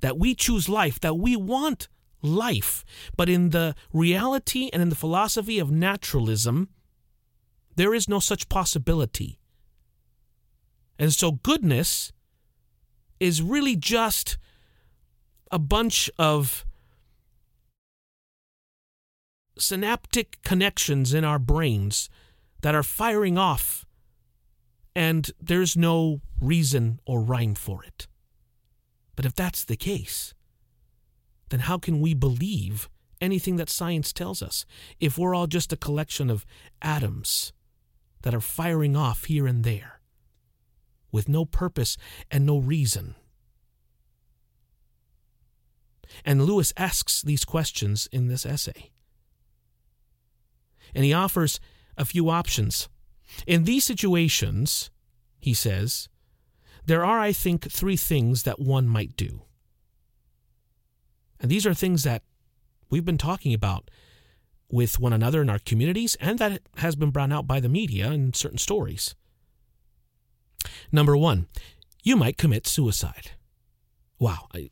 that 0.00 0.18
we 0.18 0.34
choose 0.34 0.68
life, 0.68 1.00
that 1.00 1.18
we 1.18 1.36
want 1.36 1.88
life. 2.22 2.84
But 3.16 3.28
in 3.28 3.50
the 3.50 3.74
reality 3.92 4.70
and 4.72 4.82
in 4.82 4.88
the 4.88 4.94
philosophy 4.94 5.58
of 5.58 5.70
naturalism, 5.70 6.68
there 7.76 7.94
is 7.94 8.08
no 8.08 8.18
such 8.18 8.48
possibility. 8.48 9.38
And 10.98 11.12
so, 11.12 11.32
goodness 11.32 12.12
is 13.20 13.42
really 13.42 13.76
just 13.76 14.38
a 15.52 15.58
bunch 15.58 16.10
of 16.18 16.64
synaptic 19.58 20.42
connections 20.42 21.12
in 21.12 21.22
our 21.22 21.38
brains 21.38 22.08
that 22.62 22.74
are 22.74 22.82
firing 22.82 23.36
off, 23.36 23.84
and 24.96 25.30
there's 25.40 25.76
no 25.76 26.20
reason 26.40 26.98
or 27.04 27.20
rhyme 27.20 27.54
for 27.54 27.84
it. 27.84 28.06
But 29.16 29.26
if 29.26 29.34
that's 29.34 29.64
the 29.64 29.76
case, 29.76 30.34
then 31.50 31.60
how 31.60 31.78
can 31.78 32.00
we 32.00 32.14
believe 32.14 32.88
anything 33.20 33.56
that 33.56 33.68
science 33.68 34.12
tells 34.12 34.42
us 34.42 34.64
if 34.98 35.18
we're 35.18 35.34
all 35.34 35.46
just 35.46 35.72
a 35.72 35.76
collection 35.76 36.30
of 36.30 36.46
atoms 36.80 37.52
that 38.22 38.34
are 38.34 38.40
firing 38.40 38.96
off 38.96 39.26
here 39.26 39.46
and 39.46 39.62
there? 39.62 39.99
With 41.12 41.28
no 41.28 41.44
purpose 41.44 41.96
and 42.30 42.46
no 42.46 42.58
reason. 42.58 43.14
And 46.24 46.44
Lewis 46.44 46.72
asks 46.76 47.22
these 47.22 47.44
questions 47.44 48.08
in 48.12 48.28
this 48.28 48.44
essay. 48.44 48.90
And 50.94 51.04
he 51.04 51.12
offers 51.12 51.60
a 51.96 52.04
few 52.04 52.30
options. 52.30 52.88
In 53.46 53.64
these 53.64 53.84
situations, 53.84 54.90
he 55.38 55.54
says, 55.54 56.08
there 56.86 57.04
are, 57.04 57.20
I 57.20 57.32
think, 57.32 57.70
three 57.70 57.96
things 57.96 58.42
that 58.42 58.58
one 58.58 58.88
might 58.88 59.16
do. 59.16 59.42
And 61.38 61.50
these 61.50 61.66
are 61.66 61.74
things 61.74 62.02
that 62.02 62.22
we've 62.90 63.04
been 63.04 63.18
talking 63.18 63.54
about 63.54 63.90
with 64.70 64.98
one 64.98 65.12
another 65.12 65.42
in 65.42 65.50
our 65.50 65.58
communities 65.58 66.16
and 66.20 66.38
that 66.38 66.62
has 66.76 66.96
been 66.96 67.10
brought 67.10 67.32
out 67.32 67.46
by 67.46 67.60
the 67.60 67.68
media 67.68 68.10
in 68.10 68.32
certain 68.34 68.58
stories. 68.58 69.14
Number 70.92 71.16
one, 71.16 71.46
you 72.02 72.16
might 72.16 72.38
commit 72.38 72.66
suicide. 72.66 73.32
Wow. 74.18 74.48
I, 74.54 74.70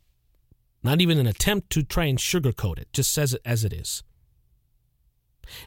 not 0.83 1.01
even 1.01 1.19
an 1.19 1.27
attempt 1.27 1.71
to 1.71 1.83
try 1.83 2.05
and 2.05 2.19
sugarcoat 2.19 2.79
it, 2.79 2.93
just 2.93 3.13
says 3.13 3.35
it 3.35 3.43
as 3.45 3.65
it 3.65 3.73
is. 3.73 4.03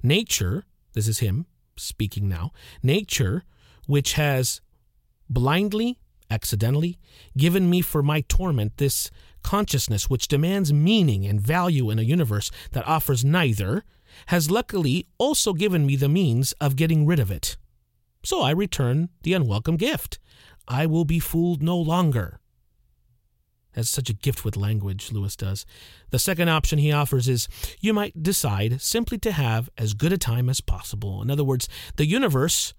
Nature, 0.04 0.66
this 0.94 1.08
is 1.08 1.20
him 1.20 1.46
speaking 1.78 2.28
now, 2.28 2.52
nature, 2.84 3.44
which 3.88 4.14
has 4.14 4.62
blindly, 5.30 6.00
accidentally, 6.30 7.00
given 7.36 7.70
me 7.70 7.82
for 7.82 8.04
my 8.04 8.22
torment 8.22 8.78
this 8.78 9.10
consciousness 9.44 10.10
which 10.10 10.28
demands 10.28 10.72
meaning 10.72 11.26
and 11.26 11.42
value 11.42 11.90
in 11.90 11.98
a 11.98 12.04
universe 12.04 12.52
that 12.72 12.88
offers 12.88 13.26
neither, 13.26 13.84
has 14.28 14.52
luckily 14.52 15.08
also 15.18 15.54
given 15.54 15.86
me 15.86 15.96
the 15.96 16.10
means 16.10 16.54
of 16.54 16.76
getting 16.76 17.06
rid 17.06 17.20
of 17.20 17.32
it. 17.32 17.58
So 18.24 18.42
I 18.42 18.52
return 18.52 19.10
the 19.24 19.34
unwelcome 19.34 19.78
gift. 19.78 20.20
I 20.68 20.86
will 20.86 21.06
be 21.06 21.20
fooled 21.20 21.62
no 21.64 21.78
longer. 21.78 22.40
Has 23.72 23.90
such 23.90 24.10
a 24.10 24.14
gift 24.14 24.44
with 24.44 24.58
language, 24.58 25.12
Lewis 25.12 25.36
does. 25.36 25.66
The 26.10 26.20
second 26.20 26.50
option 26.50 26.78
he 26.78 26.92
offers 26.92 27.28
is 27.30 27.48
you 27.80 27.94
might 27.94 28.22
decide 28.22 28.82
simply 28.82 29.18
to 29.20 29.32
have 29.32 29.70
as 29.78 29.94
good 29.94 30.12
a 30.12 30.18
time 30.18 30.50
as 30.50 30.60
possible. 30.60 31.22
In 31.22 31.32
other 31.32 31.44
words, 31.44 31.70
the 31.96 32.06
universe 32.06 32.74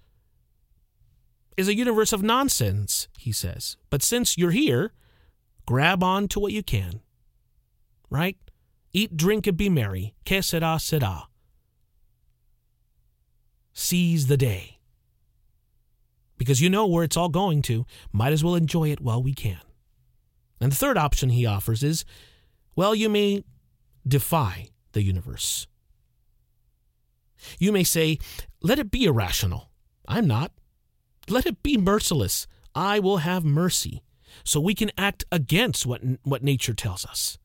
is 1.56 1.68
a 1.68 1.74
universe 1.74 2.12
of 2.12 2.22
nonsense, 2.22 3.08
he 3.18 3.32
says. 3.32 3.76
But 3.88 4.02
since 4.02 4.36
you're 4.36 4.50
here, 4.50 4.92
grab 5.66 6.02
on 6.02 6.28
to 6.28 6.40
what 6.40 6.52
you 6.52 6.62
can. 6.62 7.00
Right? 8.10 8.36
Eat, 8.92 9.16
drink, 9.16 9.46
and 9.46 9.56
be 9.56 9.70
merry. 9.70 10.14
Que 10.26 10.42
sera, 10.42 10.78
sera. 10.78 11.28
seize 13.72 14.26
the 14.26 14.36
day. 14.36 14.78
Because 16.42 16.60
you 16.60 16.68
know 16.68 16.86
where 16.86 17.04
it's 17.04 17.16
all 17.16 17.28
going 17.28 17.62
to, 17.62 17.86
might 18.12 18.32
as 18.32 18.42
well 18.42 18.56
enjoy 18.56 18.90
it 18.90 19.00
while 19.00 19.22
we 19.22 19.32
can. 19.32 19.60
And 20.60 20.72
the 20.72 20.76
third 20.76 20.98
option 20.98 21.30
he 21.30 21.46
offers 21.46 21.82
is 21.82 22.04
well, 22.74 22.94
you 22.94 23.08
may 23.08 23.44
defy 24.06 24.70
the 24.92 25.02
universe. 25.02 25.66
You 27.58 27.72
may 27.72 27.84
say, 27.84 28.18
let 28.60 28.78
it 28.78 28.90
be 28.90 29.04
irrational. 29.04 29.70
I'm 30.08 30.26
not. 30.26 30.52
Let 31.28 31.46
it 31.46 31.62
be 31.62 31.76
merciless. 31.76 32.46
I 32.74 32.98
will 32.98 33.18
have 33.18 33.44
mercy. 33.44 34.02
So 34.44 34.60
we 34.60 34.74
can 34.74 34.90
act 34.96 35.24
against 35.30 35.86
what, 35.86 36.00
what 36.22 36.42
nature 36.42 36.74
tells 36.74 37.04
us, 37.04 37.38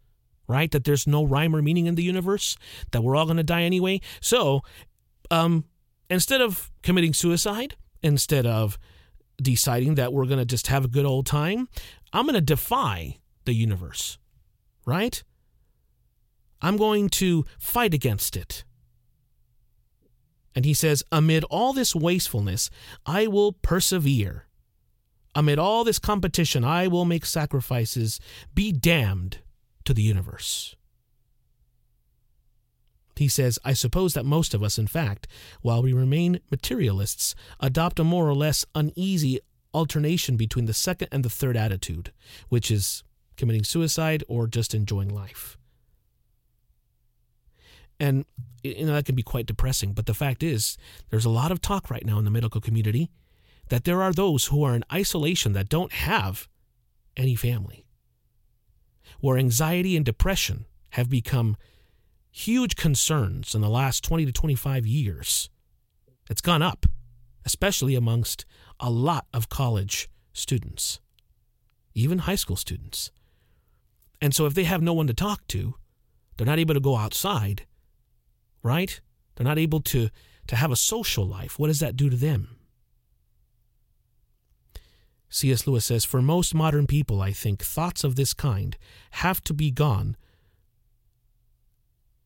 right? 0.48 0.72
That 0.72 0.86
there's 0.86 1.06
no 1.06 1.24
rhyme 1.24 1.56
or 1.56 1.62
meaning 1.62 1.86
in 1.86 1.96
the 1.96 2.04
universe, 2.04 2.58
that 2.92 3.04
we're 3.04 3.16
all 3.16 3.26
going 3.26 3.38
to 3.38 3.44
die 3.44 3.64
anyway. 3.64 4.02
So 4.22 4.62
um, 5.30 5.66
instead 6.10 6.42
of 6.42 6.72
committing 6.84 7.14
suicide, 7.14 7.76
instead 8.02 8.46
of 8.46 8.78
deciding 9.42 9.96
that 9.96 10.14
we're 10.14 10.26
going 10.26 10.40
to 10.40 10.46
just 10.46 10.68
have 10.68 10.86
a 10.86 10.90
good 10.90 11.06
old 11.06 11.26
time, 11.26 11.68
I'm 12.14 12.26
going 12.26 12.36
to 12.36 12.42
defy 12.42 13.18
the 13.46 13.54
universe, 13.54 14.18
right? 14.86 15.24
I'm 16.62 16.78
going 16.78 17.10
to 17.10 17.46
fight 17.60 17.94
against 17.94 18.36
it. 18.36 18.64
And 20.56 20.66
he 20.66 20.74
says, 20.74 21.04
Amid 21.12 21.44
all 21.46 21.72
this 21.72 21.94
wastefulness, 21.94 22.70
I 23.06 23.28
will 23.28 23.54
persevere. 23.54 24.46
Amid 25.36 25.60
all 25.60 25.84
this 25.84 26.00
competition, 26.00 26.64
I 26.64 26.88
will 26.88 27.06
make 27.06 27.26
sacrifices. 27.26 28.20
Be 28.56 28.72
damned 28.72 29.38
to 29.86 29.94
the 29.94 30.02
universe. 30.02 30.76
He 33.18 33.28
says, 33.28 33.60
I 33.64 33.74
suppose 33.74 34.14
that 34.14 34.26
most 34.26 34.54
of 34.54 34.64
us, 34.64 34.78
in 34.78 34.88
fact, 34.88 35.28
while 35.62 35.82
we 35.82 35.94
remain 35.94 36.40
materialists, 36.52 37.36
adopt 37.60 38.00
a 38.00 38.04
more 38.04 38.28
or 38.28 38.36
less 38.36 38.66
uneasy 38.76 39.40
alternation 39.74 40.38
between 40.38 40.66
the 40.66 40.74
second 40.74 41.10
and 41.12 41.24
the 41.24 41.30
third 41.30 41.58
attitude, 41.58 42.12
which 42.50 42.72
is 42.72 43.04
committing 43.36 43.64
suicide 43.64 44.24
or 44.28 44.48
just 44.48 44.74
enjoying 44.74 45.10
life. 45.10 45.58
And 48.00 48.26
you 48.64 48.86
know 48.86 48.94
that 48.94 49.06
can 49.06 49.16
be 49.16 49.24
quite 49.24 49.46
depressing, 49.46 49.94
but 49.94 50.06
the 50.06 50.14
fact 50.14 50.44
is 50.44 50.78
there's 51.10 51.26
a 51.26 51.30
lot 51.30 51.52
of 51.52 51.62
talk 51.62 51.90
right 51.90 52.06
now 52.06 52.20
in 52.20 52.26
the 52.26 52.32
medical 52.32 52.62
community 52.62 53.10
that 53.70 53.84
there 53.84 54.02
are 54.02 54.14
those 54.14 54.46
who 54.46 54.64
are 54.64 54.76
in 54.76 54.84
isolation 54.92 55.54
that 55.54 55.70
don't 55.70 55.92
have 55.92 56.48
any 57.16 57.36
family. 57.36 57.86
Where 59.20 59.38
anxiety 59.38 59.96
and 59.96 60.06
depression 60.06 60.66
have 60.92 61.10
become 61.10 61.58
huge 62.38 62.76
concerns 62.76 63.56
in 63.56 63.62
the 63.62 63.70
last 63.70 64.04
20 64.04 64.26
to 64.26 64.32
25 64.32 64.86
years. 64.86 65.50
It's 66.30 66.42
gone 66.42 66.62
up, 66.62 66.86
especially 67.46 67.96
amongst 67.96 68.46
a 68.80 68.90
lot 68.90 69.26
of 69.34 69.50
college 69.50 70.08
students, 70.34 71.00
even 71.96 72.20
high 72.20 72.36
school 72.36 72.56
students. 72.56 73.12
And 74.22 74.36
so 74.36 74.46
if 74.46 74.54
they 74.54 74.66
have 74.66 74.82
no 74.82 74.94
one 74.94 75.08
to 75.08 75.14
talk 75.14 75.48
to, 75.48 75.76
they're 76.36 76.46
not 76.46 76.60
able 76.60 76.76
to 76.76 76.80
go 76.80 76.96
outside, 76.96 77.66
right? 78.62 79.00
They're 79.36 79.46
not 79.46 79.58
able 79.58 79.82
to, 79.82 80.10
to 80.48 80.56
have 80.56 80.72
a 80.72 80.76
social 80.76 81.26
life. 81.26 81.58
What 81.58 81.68
does 81.68 81.80
that 81.80 81.96
do 81.96 82.10
to 82.10 82.16
them? 82.16 82.58
C.S. 85.30 85.68
Lewis 85.68 85.86
says 85.86 86.06
For 86.06 86.22
most 86.22 86.54
modern 86.54 86.88
people, 86.88 87.22
I 87.22 87.32
think, 87.32 87.64
thoughts 87.64 88.04
of 88.04 88.16
this 88.16 88.34
kind 88.34 88.78
have 89.12 89.42
to 89.46 89.54
be 89.54 89.72
gone. 89.72 90.16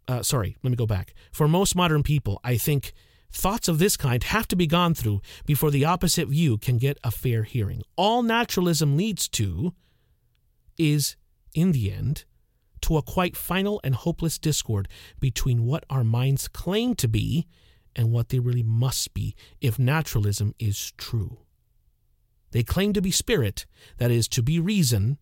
Uh, 0.07 0.23
sorry, 0.23 0.57
let 0.63 0.71
me 0.71 0.75
go 0.75 0.85
back. 0.85 1.13
For 1.31 1.47
most 1.47 1.75
modern 1.75 2.03
people, 2.03 2.39
I 2.43 2.57
think 2.57 2.93
thoughts 3.31 3.67
of 3.67 3.79
this 3.79 3.95
kind 3.95 4.23
have 4.23 4.47
to 4.49 4.55
be 4.55 4.67
gone 4.67 4.93
through 4.93 5.21
before 5.45 5.71
the 5.71 5.85
opposite 5.85 6.27
view 6.27 6.57
can 6.57 6.77
get 6.77 6.97
a 7.03 7.11
fair 7.11 7.43
hearing. 7.43 7.81
All 7.95 8.23
naturalism 8.23 8.97
leads 8.97 9.27
to 9.29 9.73
is, 10.77 11.15
in 11.53 11.71
the 11.71 11.91
end, 11.91 12.25
to 12.81 12.97
a 12.97 13.01
quite 13.01 13.37
final 13.37 13.79
and 13.83 13.95
hopeless 13.95 14.37
discord 14.37 14.87
between 15.19 15.65
what 15.65 15.85
our 15.89 16.03
minds 16.03 16.47
claim 16.47 16.95
to 16.95 17.07
be 17.07 17.47
and 17.95 18.11
what 18.11 18.29
they 18.29 18.39
really 18.39 18.63
must 18.63 19.13
be 19.13 19.35
if 19.59 19.77
naturalism 19.77 20.55
is 20.59 20.91
true. 20.97 21.39
They 22.51 22.63
claim 22.63 22.93
to 22.93 23.01
be 23.01 23.11
spirit, 23.11 23.65
that 23.97 24.11
is, 24.11 24.27
to 24.29 24.43
be 24.43 24.59
reason, 24.59 25.17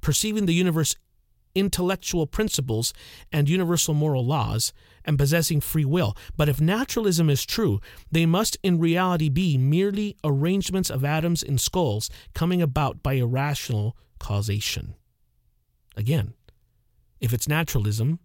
perceiving 0.00 0.46
the 0.46 0.54
universe 0.54 0.96
intellectual 1.58 2.26
principles 2.26 2.92
and 3.32 3.48
universal 3.48 3.94
moral 3.94 4.24
laws, 4.24 4.72
and 5.04 5.18
possessing 5.18 5.60
free 5.60 5.84
will. 5.84 6.16
But 6.36 6.48
if 6.48 6.60
naturalism 6.60 7.30
is 7.30 7.46
true, 7.46 7.80
they 8.10 8.26
must 8.26 8.58
in 8.62 8.78
reality 8.78 9.28
be 9.28 9.56
merely 9.56 10.16
arrangements 10.22 10.90
of 10.90 11.04
atoms 11.04 11.42
in 11.42 11.58
skulls 11.58 12.10
coming 12.34 12.60
about 12.60 13.02
by 13.02 13.14
irrational 13.14 13.96
causation. 14.18 14.94
Again, 15.96 16.34
if 17.20 17.32
it's 17.32 17.48
naturalism, 17.48 18.20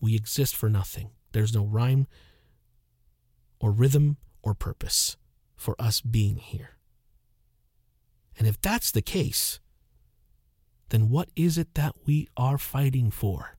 we 0.00 0.14
exist 0.14 0.56
for 0.56 0.70
nothing. 0.70 1.10
There's 1.32 1.54
no 1.54 1.64
rhyme 1.64 2.06
or 3.60 3.70
rhythm 3.70 4.16
or 4.42 4.54
purpose 4.54 5.16
for 5.56 5.76
us 5.78 6.00
being 6.00 6.36
here. 6.36 6.78
And 8.38 8.48
if 8.48 8.60
that's 8.60 8.90
the 8.90 9.02
case, 9.02 9.60
then 10.90 11.08
what 11.08 11.28
is 11.34 11.56
it 11.56 11.74
that 11.74 11.94
we 12.04 12.28
are 12.36 12.58
fighting 12.58 13.10
for? 13.10 13.56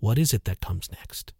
What 0.00 0.18
is 0.18 0.32
it 0.32 0.44
that 0.44 0.60
comes 0.60 0.90
next? 0.92 1.32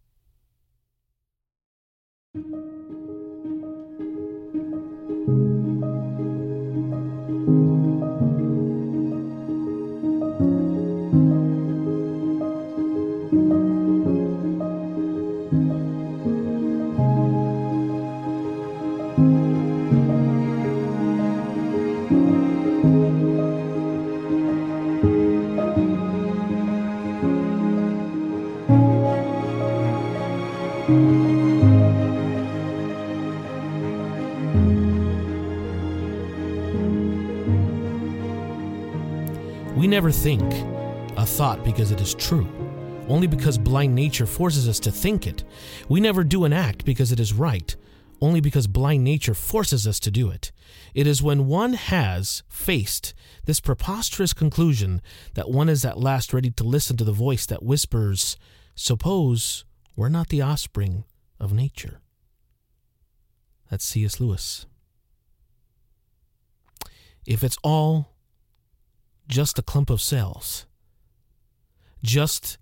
We 39.79 39.87
never 39.87 40.11
think 40.11 40.43
a 41.17 41.25
thought 41.25 41.63
because 41.63 41.91
it 41.91 42.01
is 42.01 42.13
true, 42.13 42.45
only 43.07 43.27
because 43.27 43.57
blind 43.57 43.95
nature 43.95 44.25
forces 44.25 44.67
us 44.67 44.77
to 44.81 44.91
think 44.91 45.25
it. 45.25 45.45
We 45.87 46.01
never 46.01 46.25
do 46.25 46.43
an 46.43 46.51
act 46.51 46.83
because 46.83 47.13
it 47.13 47.19
is 47.21 47.31
right, 47.31 47.73
only 48.19 48.41
because 48.41 48.67
blind 48.67 49.05
nature 49.05 49.33
forces 49.33 49.87
us 49.87 49.97
to 50.01 50.11
do 50.11 50.29
it. 50.31 50.51
It 50.93 51.07
is 51.07 51.23
when 51.23 51.47
one 51.47 51.75
has 51.75 52.43
faced 52.49 53.13
this 53.45 53.61
preposterous 53.61 54.33
conclusion 54.33 55.01
that 55.35 55.49
one 55.49 55.69
is 55.69 55.85
at 55.85 55.97
last 55.97 56.33
ready 56.33 56.51
to 56.51 56.65
listen 56.65 56.97
to 56.97 57.05
the 57.05 57.13
voice 57.13 57.45
that 57.45 57.63
whispers, 57.63 58.35
Suppose 58.75 59.63
we're 59.95 60.09
not 60.09 60.27
the 60.27 60.41
offspring 60.41 61.05
of 61.39 61.53
nature. 61.53 62.01
That's 63.71 63.85
C.S. 63.85 64.19
Lewis. 64.19 64.65
If 67.25 67.45
it's 67.45 67.57
all 67.63 68.09
just 69.29 69.59
a 69.59 69.61
clump 69.61 69.91
of 69.91 70.01
cells, 70.01 70.65
just 72.03 72.57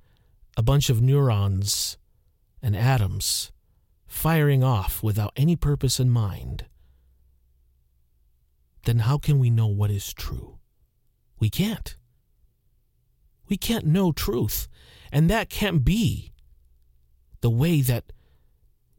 a 0.58 0.62
bunch 0.62 0.90
of 0.90 1.02
neurons 1.02 1.98
and 2.62 2.76
atoms 2.76 3.52
firing 4.06 4.64
off 4.64 5.02
without 5.02 5.32
any 5.38 5.56
purpose 5.56 6.00
in 6.00 6.10
mind, 6.10 6.66
then 8.84 9.00
how 9.00 9.18
can 9.18 9.40
we 9.40 9.50
know 9.50 9.68
what 9.68 9.90
is 9.90 10.14
true? 10.14 10.58
We 11.40 11.50
can't. 11.50 11.96
We 13.48 13.56
can't 13.56 13.86
know 13.86 14.12
truth, 14.12 14.68
and 15.10 15.30
that 15.30 15.50
can't 15.50 15.86
be 15.86 16.34
the 17.40 17.50
way 17.50 17.82
that 17.82 18.12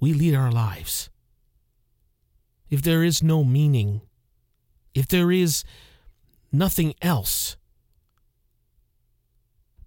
we 0.01 0.15
lead 0.15 0.35
our 0.35 0.51
lives. 0.51 1.11
If 2.71 2.81
there 2.81 3.03
is 3.03 3.23
no 3.23 3.45
meaning, 3.45 4.01
if 4.95 5.07
there 5.07 5.31
is 5.31 5.65
nothing 6.51 6.95
else 7.03 7.58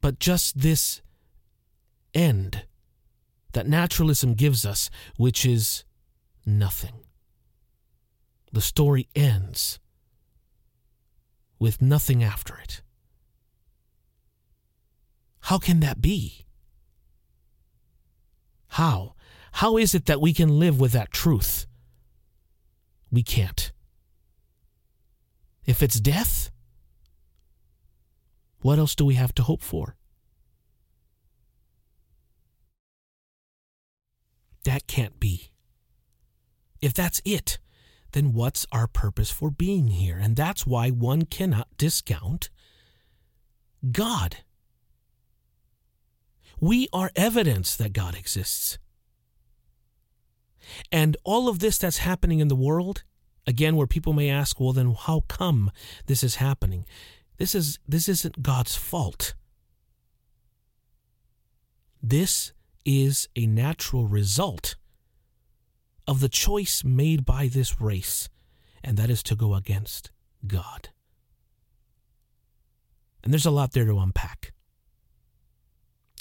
but 0.02 0.20
just 0.20 0.60
this 0.60 1.02
end 2.14 2.66
that 3.54 3.68
naturalism 3.68 4.34
gives 4.34 4.66
us, 4.66 4.90
which 5.18 5.46
is 5.46 5.84
nothing. 6.46 7.04
The 8.52 8.62
story 8.62 9.08
ends 9.16 9.80
with 11.60 11.82
nothing 11.82 12.24
after 12.24 12.58
it. 12.58 12.82
How 15.42 15.58
can 15.58 15.80
that 15.80 16.02
be? 16.02 16.46
How? 18.70 19.16
How 19.54 19.78
is 19.78 19.94
it 19.94 20.06
that 20.06 20.22
we 20.22 20.34
can 20.34 20.60
live 20.60 20.80
with 20.80 20.92
that 20.94 21.12
truth? 21.12 21.68
We 23.12 23.24
can't. 23.24 23.72
If 25.66 25.84
it's 25.84 26.00
death, 26.00 26.51
what 28.62 28.80
else 28.80 28.96
do 28.96 29.06
we 29.06 29.16
have 29.16 29.34
to 29.36 29.44
hope 29.44 29.62
for? 29.62 29.96
That 34.64 34.88
can't 34.88 35.20
be. 35.20 35.52
If 36.82 36.94
that's 36.94 37.22
it, 37.26 37.60
then 38.12 38.34
what's 38.34 38.68
our 38.72 38.88
purpose 38.88 39.32
for 39.32 39.50
being 39.50 39.88
here? 39.88 40.18
And 40.22 40.36
that's 40.36 40.68
why 40.68 40.90
one 40.90 41.24
cannot 41.24 41.68
discount 41.78 42.50
God. 43.92 44.38
We 46.60 46.88
are 46.94 47.12
evidence 47.16 47.76
that 47.76 47.94
God 47.94 48.16
exists. 48.16 48.78
And 50.92 51.18
all 51.24 51.50
of 51.50 51.60
this 51.60 51.78
that's 51.80 51.98
happening 51.98 52.40
in 52.40 52.48
the 52.48 52.56
world, 52.56 53.04
again, 53.48 53.76
where 53.76 53.88
people 53.88 54.14
may 54.14 54.30
ask, 54.30 54.60
well, 54.60 54.74
then 54.74 54.94
how 54.94 55.22
come 55.28 55.72
this 56.06 56.24
is 56.24 56.36
happening? 56.36 56.86
This 57.42 57.56
is 57.56 57.80
this 57.88 58.08
isn't 58.08 58.44
God's 58.44 58.76
fault. 58.76 59.34
This 62.00 62.54
is 62.86 63.30
a 63.36 63.48
natural 63.48 64.06
result 64.06 64.76
of 66.08 66.20
the 66.20 66.30
choice 66.30 66.84
made 66.84 67.26
by 67.26 67.48
this 67.48 67.82
race, 67.82 68.30
and 68.84 68.96
that 68.98 69.10
is 69.10 69.24
to 69.24 69.36
go 69.36 69.56
against 69.56 70.12
God. 70.46 70.90
And 73.24 73.34
there's 73.34 73.48
a 73.48 73.50
lot 73.50 73.72
there 73.72 73.86
to 73.86 73.98
unpack. 73.98 74.54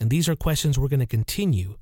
And 0.00 0.08
these 0.08 0.26
are 0.26 0.36
questions 0.36 0.78
we're 0.78 0.88
going 0.88 1.00
to 1.00 1.06
continue 1.18 1.76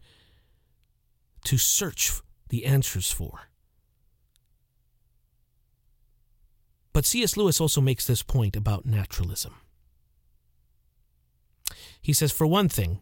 to 1.45 1.59
search 1.59 2.11
the 2.49 2.64
answers 2.64 3.12
for. 3.12 3.51
But 6.93 7.05
C.S. 7.05 7.36
Lewis 7.36 7.61
also 7.61 7.80
makes 7.80 8.07
this 8.07 8.22
point 8.22 8.57
about 8.57 8.86
naturalism. 8.86 9.55
He 12.01 12.12
says, 12.12 12.32
for 12.32 12.47
one 12.47 12.68
thing, 12.68 13.01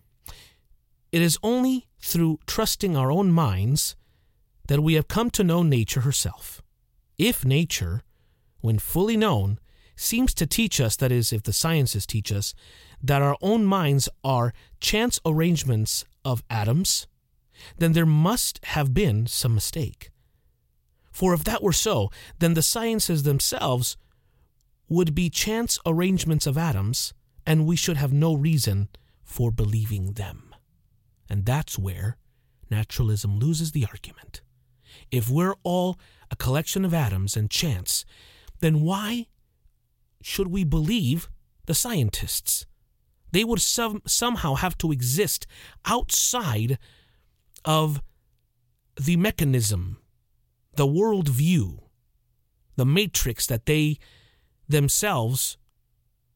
it 1.13 1.23
is 1.23 1.39
only 1.43 1.87
through 2.01 2.41
trusting 2.47 2.97
our 2.97 3.11
own 3.11 3.31
minds 3.31 3.97
that 4.69 4.83
we 4.83 4.95
have 4.95 5.09
come 5.09 5.31
to 5.31 5.45
know 5.45 5.63
nature 5.63 6.01
herself. 6.01 6.63
If 7.19 7.45
nature, 7.45 8.03
when 8.61 8.79
fully 8.79 9.17
known, 9.17 9.59
seems 9.97 10.35
to 10.35 10.47
teach 10.47 10.81
us, 10.81 10.97
that 10.97 11.13
is, 11.13 11.33
if 11.33 11.43
the 11.43 11.53
sciences 11.53 12.07
teach 12.07 12.31
us, 12.33 12.55
that 13.03 13.23
our 13.23 13.37
own 13.41 13.65
minds 13.65 14.09
are 14.23 14.53
chance 14.81 15.19
arrangements 15.25 16.05
of 16.25 16.43
atoms, 16.51 17.07
then 17.79 17.93
there 17.93 18.07
must 18.07 18.63
have 18.65 18.93
been 18.93 19.27
some 19.27 19.55
mistake. 19.55 20.11
For 21.17 21.33
if 21.33 21.45
that 21.45 21.63
were 21.63 21.73
so, 21.73 22.11
then 22.41 22.53
the 22.53 22.61
sciences 22.61 23.23
themselves 23.23 23.97
would 24.87 25.15
be 25.15 25.31
chance 25.31 25.79
arrangements 25.87 26.47
of 26.47 26.59
atoms, 26.59 27.15
and 27.47 27.65
we 27.65 27.75
should 27.75 27.97
have 27.97 28.13
no 28.13 28.35
reason 28.35 28.91
for 29.25 29.51
believing 29.51 30.13
them. 30.13 30.55
And 31.31 31.47
that's 31.47 31.79
where 31.79 32.19
naturalism 32.71 33.39
loses 33.39 33.73
the 33.73 33.87
argument. 33.87 34.43
If 35.11 35.31
we're 35.31 35.55
all 35.63 35.99
a 36.31 36.37
collection 36.37 36.85
of 36.85 36.93
atoms 36.93 37.35
and 37.35 37.51
chance, 37.51 38.05
then 38.61 38.83
why 38.83 39.29
should 40.21 40.49
we 40.49 40.65
believe 40.65 41.31
the 41.65 41.73
scientists? 41.73 42.67
They 43.33 43.43
would 43.43 43.63
some, 43.63 44.03
somehow 44.07 44.57
have 44.57 44.77
to 44.79 44.93
exist 44.93 45.47
outside 45.87 46.77
of 47.65 48.03
the 49.01 49.17
mechanism, 49.17 50.03
the 50.77 50.87
worldview, 50.87 51.81
the 52.77 52.87
matrix 52.87 53.47
that 53.47 53.67
they 53.67 53.99
themselves 54.69 55.57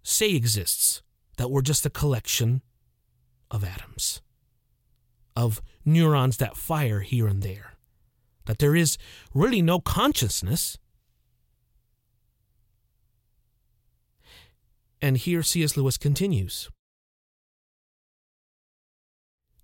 say 0.02 0.34
exists, 0.34 1.02
that 1.36 1.50
we're 1.50 1.62
just 1.62 1.86
a 1.86 1.90
collection 1.90 2.62
of 3.50 3.64
atoms, 3.64 4.20
of 5.36 5.60
neurons 5.84 6.36
that 6.38 6.56
fire 6.56 7.00
here 7.00 7.26
and 7.26 7.42
there, 7.42 7.74
that 8.46 8.58
there 8.58 8.76
is 8.76 8.96
really 9.34 9.62
no 9.62 9.80
consciousness. 9.80 10.78
And 15.02 15.16
here 15.16 15.42
C.S. 15.42 15.76
Lewis 15.76 15.96
continues. 15.96 16.68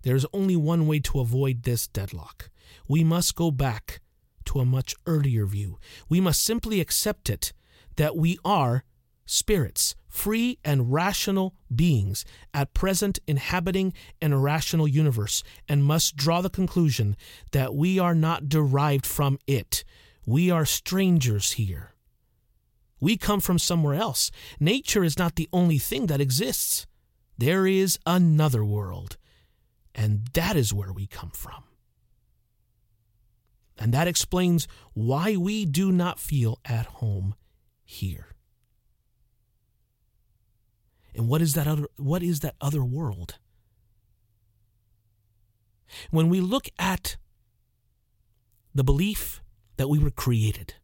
There's 0.01 0.25
only 0.33 0.55
one 0.55 0.87
way 0.87 0.99
to 1.01 1.19
avoid 1.19 1.63
this 1.63 1.87
deadlock. 1.87 2.49
We 2.87 3.03
must 3.03 3.35
go 3.35 3.51
back 3.51 3.99
to 4.47 4.59
a 4.59 4.65
much 4.65 4.95
earlier 5.05 5.45
view. 5.45 5.77
We 6.09 6.19
must 6.19 6.43
simply 6.43 6.81
accept 6.81 7.29
it 7.29 7.53
that 7.95 8.15
we 8.15 8.37
are 8.43 8.83
spirits, 9.25 9.95
free 10.07 10.57
and 10.63 10.91
rational 10.91 11.53
beings, 11.73 12.25
at 12.53 12.73
present 12.73 13.19
inhabiting 13.27 13.93
an 14.21 14.33
irrational 14.33 14.87
universe, 14.87 15.43
and 15.67 15.83
must 15.83 16.15
draw 16.15 16.41
the 16.41 16.49
conclusion 16.49 17.15
that 17.51 17.75
we 17.75 17.99
are 17.99 18.15
not 18.15 18.49
derived 18.49 19.05
from 19.05 19.37
it. 19.45 19.83
We 20.25 20.49
are 20.49 20.65
strangers 20.65 21.53
here. 21.53 21.93
We 22.99 23.17
come 23.17 23.41
from 23.41 23.59
somewhere 23.59 23.93
else. 23.93 24.31
Nature 24.59 25.03
is 25.03 25.19
not 25.19 25.35
the 25.35 25.49
only 25.53 25.77
thing 25.77 26.07
that 26.07 26.21
exists. 26.21 26.87
There 27.37 27.67
is 27.67 27.99
another 28.05 28.65
world, 28.65 29.17
and 29.93 30.27
that 30.33 30.55
is 30.55 30.73
where 30.73 30.91
we 30.91 31.05
come 31.05 31.29
from. 31.29 31.66
And 33.77 33.93
that 33.93 34.07
explains 34.07 34.67
why 34.93 35.35
we 35.35 35.65
do 35.65 35.91
not 35.91 36.19
feel 36.19 36.59
at 36.65 36.85
home 36.87 37.35
here. 37.83 38.35
And 41.15 41.27
what 41.27 41.41
is 41.41 41.53
that 41.53 41.67
other 41.67 41.87
what 41.97 42.21
is 42.21 42.41
that 42.41 42.55
other 42.61 42.83
world? 42.83 43.39
When 46.11 46.29
we 46.29 46.41
look 46.41 46.67
at 46.77 47.17
the 48.75 48.83
belief 48.83 49.41
that 49.77 49.87
we 49.87 49.99
were 49.99 50.11
created, 50.11 50.75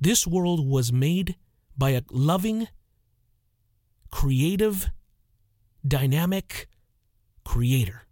this 0.00 0.26
world 0.26 0.66
was 0.66 0.92
made 0.92 1.36
by 1.76 1.90
a 1.90 2.02
loving, 2.10 2.68
creative, 4.10 4.90
dynamic 5.86 6.68
creator 7.44 8.06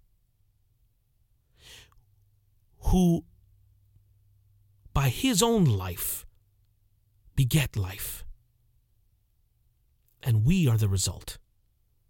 who, 2.87 3.25
by 4.93 5.09
his 5.09 5.43
own 5.43 5.65
life, 5.65 6.27
beget 7.35 7.77
life. 7.77 8.25
And 10.23 10.45
we 10.45 10.69
are 10.69 10.77
the 10.77 10.89
result. 10.89 11.39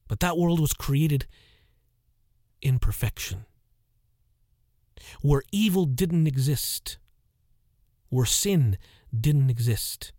But 0.09 0.21
that 0.21 0.37
world 0.37 0.61
was 0.61 0.73
created 0.73 1.27
in 2.61 2.79
perfection, 2.79 3.47
where 5.21 5.43
evil 5.51 5.87
didn't 5.87 6.27
exist, 6.27 6.99
where 8.09 8.27
sin 8.27 8.77
didn't 9.19 9.51
exist, 9.51 10.13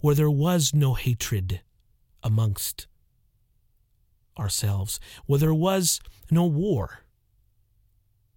where 0.00 0.14
there 0.14 0.30
was 0.30 0.72
no 0.74 0.94
hatred 0.94 1.60
amongst 2.22 2.86
ourselves, 4.38 4.98
where 5.26 5.38
there 5.38 5.54
was 5.54 6.00
no 6.30 6.44
war, 6.44 7.03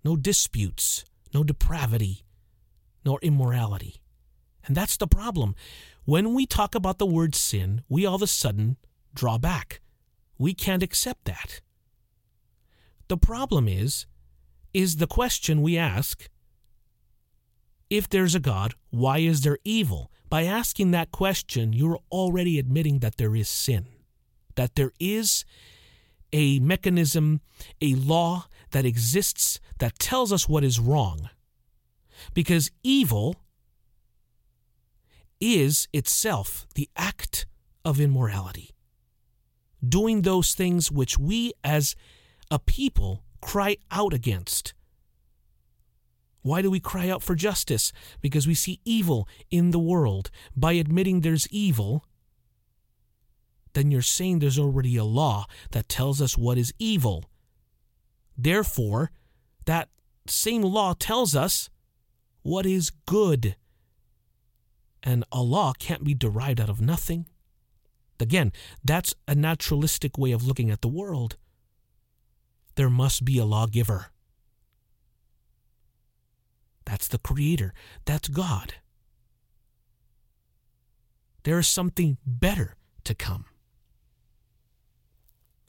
no 0.07 0.15
disputes, 0.15 1.03
no 1.33 1.43
depravity, 1.43 2.23
nor 3.03 3.19
immorality. 3.21 4.01
And 4.65 4.73
that's 4.73 4.95
the 4.95 5.05
problem. 5.05 5.53
When 6.05 6.33
we 6.33 6.45
talk 6.45 6.75
about 6.75 6.97
the 6.97 7.05
word 7.05 7.35
sin, 7.35 7.81
we 7.89 8.05
all 8.05 8.15
of 8.15 8.21
a 8.21 8.27
sudden 8.27 8.77
draw 9.13 9.37
back. 9.37 9.81
We 10.37 10.53
can't 10.53 10.81
accept 10.81 11.25
that. 11.25 11.59
The 13.09 13.17
problem 13.17 13.67
is, 13.67 14.05
is 14.73 14.95
the 14.95 15.07
question 15.07 15.61
we 15.61 15.77
ask 15.77 16.29
if 17.89 18.07
there's 18.07 18.35
a 18.35 18.39
God, 18.39 18.75
why 18.91 19.17
is 19.17 19.41
there 19.41 19.59
evil? 19.65 20.09
By 20.29 20.43
asking 20.43 20.91
that 20.91 21.11
question, 21.11 21.73
you're 21.73 21.99
already 22.13 22.57
admitting 22.59 22.99
that 22.99 23.17
there 23.17 23.35
is 23.35 23.49
sin, 23.49 23.87
that 24.55 24.75
there 24.75 24.93
is 25.01 25.43
a 26.31 26.59
mechanism, 26.59 27.41
a 27.81 27.95
law 27.95 28.47
that 28.71 28.85
exists 28.85 29.59
that 29.79 29.99
tells 29.99 30.31
us 30.31 30.49
what 30.49 30.63
is 30.63 30.79
wrong. 30.79 31.29
Because 32.33 32.71
evil 32.83 33.35
is 35.39 35.87
itself 35.93 36.65
the 36.75 36.89
act 36.95 37.45
of 37.85 37.99
immorality, 37.99 38.71
doing 39.87 40.21
those 40.23 40.53
things 40.53 40.91
which 40.91 41.17
we 41.17 41.53
as 41.63 41.95
a 42.49 42.59
people 42.59 43.23
cry 43.41 43.77
out 43.91 44.13
against. 44.13 44.73
Why 46.41 46.61
do 46.61 46.71
we 46.71 46.79
cry 46.79 47.09
out 47.09 47.21
for 47.21 47.35
justice? 47.35 47.91
Because 48.21 48.47
we 48.47 48.53
see 48.53 48.79
evil 48.85 49.27
in 49.51 49.71
the 49.71 49.79
world. 49.79 50.31
By 50.55 50.73
admitting 50.73 51.21
there's 51.21 51.47
evil, 51.51 52.05
then 53.73 53.91
you're 53.91 54.01
saying 54.01 54.39
there's 54.39 54.57
already 54.57 54.95
a 54.97 55.03
law 55.03 55.45
that 55.71 55.89
tells 55.89 56.21
us 56.21 56.37
what 56.37 56.57
is 56.57 56.73
evil. 56.79 57.25
Therefore, 58.37 59.11
that 59.65 59.89
same 60.27 60.61
law 60.61 60.93
tells 60.93 61.35
us 61.35 61.69
what 62.43 62.65
is 62.65 62.91
good. 63.05 63.55
And 65.03 65.23
a 65.31 65.41
law 65.41 65.73
can't 65.77 66.03
be 66.03 66.13
derived 66.13 66.59
out 66.59 66.69
of 66.69 66.81
nothing. 66.81 67.27
Again, 68.19 68.51
that's 68.83 69.13
a 69.27 69.35
naturalistic 69.35 70.17
way 70.17 70.31
of 70.31 70.45
looking 70.45 70.69
at 70.69 70.81
the 70.81 70.87
world. 70.87 71.37
There 72.75 72.89
must 72.89 73.25
be 73.25 73.37
a 73.37 73.45
lawgiver. 73.45 74.07
That's 76.85 77.07
the 77.07 77.17
Creator. 77.17 77.73
That's 78.05 78.27
God. 78.27 78.75
There 81.43 81.59
is 81.59 81.67
something 81.67 82.17
better 82.25 82.75
to 83.03 83.13
come. 83.13 83.45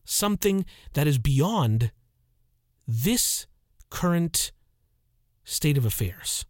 Something 0.05 0.65
that 0.95 1.07
is 1.07 1.19
beyond 1.19 1.93
this 2.89 3.47
current 3.91 4.51
state 5.45 5.77
of 5.77 5.85
affairs. 5.85 6.47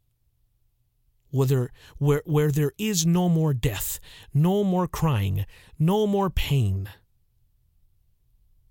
Whether, 1.31 1.71
where, 1.99 2.23
where 2.25 2.53
there 2.53 2.73
is 2.79 3.05
no 3.05 3.29
more 3.29 3.53
death, 3.53 3.99
no 4.33 4.63
more 4.63 4.87
crying, 4.87 5.45
no 5.79 6.07
more 6.07 6.31
pain. 6.31 6.89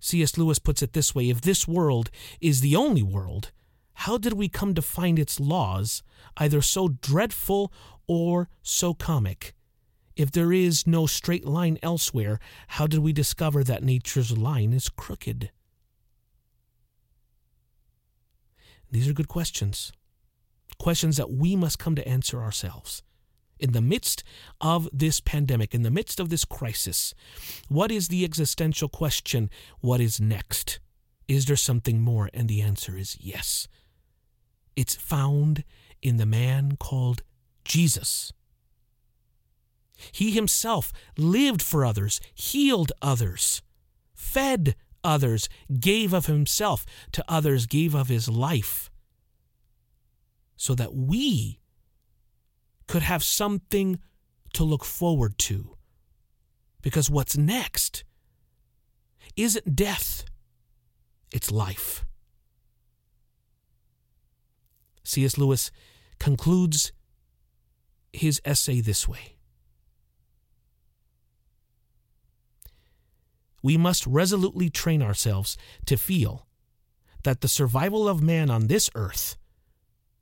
C.S. 0.00 0.38
Lewis 0.38 0.58
puts 0.58 0.82
it 0.82 0.94
this 0.94 1.14
way 1.14 1.28
if 1.28 1.42
this 1.42 1.68
world 1.68 2.10
is 2.40 2.62
the 2.62 2.74
only 2.74 3.02
world, 3.02 3.52
how 3.92 4.16
did 4.16 4.32
we 4.32 4.48
come 4.48 4.74
to 4.74 4.82
find 4.82 5.18
its 5.18 5.38
laws 5.38 6.02
either 6.38 6.62
so 6.62 6.88
dreadful 6.88 7.72
or 8.06 8.48
so 8.62 8.94
comic? 8.94 9.54
If 10.16 10.32
there 10.32 10.52
is 10.52 10.86
no 10.86 11.06
straight 11.06 11.44
line 11.44 11.78
elsewhere, 11.82 12.40
how 12.68 12.86
did 12.86 13.00
we 13.00 13.12
discover 13.12 13.62
that 13.64 13.84
nature's 13.84 14.36
line 14.36 14.72
is 14.72 14.88
crooked? 14.88 15.50
These 18.90 19.08
are 19.08 19.12
good 19.12 19.28
questions. 19.28 19.92
Questions 20.78 21.16
that 21.16 21.30
we 21.30 21.56
must 21.56 21.78
come 21.78 21.94
to 21.94 22.08
answer 22.08 22.40
ourselves. 22.40 23.02
In 23.58 23.72
the 23.72 23.82
midst 23.82 24.22
of 24.60 24.88
this 24.92 25.20
pandemic, 25.20 25.74
in 25.74 25.82
the 25.82 25.90
midst 25.90 26.20
of 26.20 26.28
this 26.28 26.44
crisis, 26.44 27.12
what 27.68 27.90
is 27.90 28.08
the 28.08 28.24
existential 28.24 28.88
question? 28.88 29.50
What 29.80 30.00
is 30.00 30.20
next? 30.20 30.78
Is 31.26 31.46
there 31.46 31.56
something 31.56 32.00
more? 32.00 32.30
And 32.32 32.48
the 32.48 32.62
answer 32.62 32.96
is 32.96 33.18
yes. 33.20 33.66
It's 34.76 34.94
found 34.94 35.64
in 36.00 36.16
the 36.16 36.26
man 36.26 36.76
called 36.76 37.22
Jesus. 37.64 38.32
He 40.12 40.30
himself 40.30 40.92
lived 41.16 41.60
for 41.60 41.84
others, 41.84 42.20
healed 42.32 42.92
others, 43.02 43.60
fed 44.14 44.76
others, 45.08 45.48
gave 45.80 46.12
of 46.12 46.26
himself 46.26 46.84
to 47.12 47.24
others, 47.26 47.66
gave 47.66 47.94
of 47.94 48.08
his 48.08 48.28
life, 48.28 48.90
so 50.56 50.74
that 50.74 50.94
we 50.94 51.60
could 52.86 53.02
have 53.02 53.22
something 53.22 53.98
to 54.52 54.64
look 54.64 54.84
forward 54.84 55.38
to. 55.38 55.76
Because 56.82 57.10
what's 57.10 57.36
next 57.36 58.04
isn't 59.36 59.74
death, 59.74 60.24
it's 61.32 61.50
life. 61.50 62.04
C.S. 65.04 65.38
Lewis 65.38 65.70
concludes 66.18 66.92
his 68.12 68.40
essay 68.44 68.80
this 68.80 69.08
way 69.08 69.37
we 73.62 73.76
must 73.76 74.06
resolutely 74.06 74.70
train 74.70 75.02
ourselves 75.02 75.56
to 75.86 75.96
feel 75.96 76.46
that 77.24 77.40
the 77.40 77.48
survival 77.48 78.08
of 78.08 78.22
man 78.22 78.50
on 78.50 78.66
this 78.66 78.90
earth, 78.94 79.36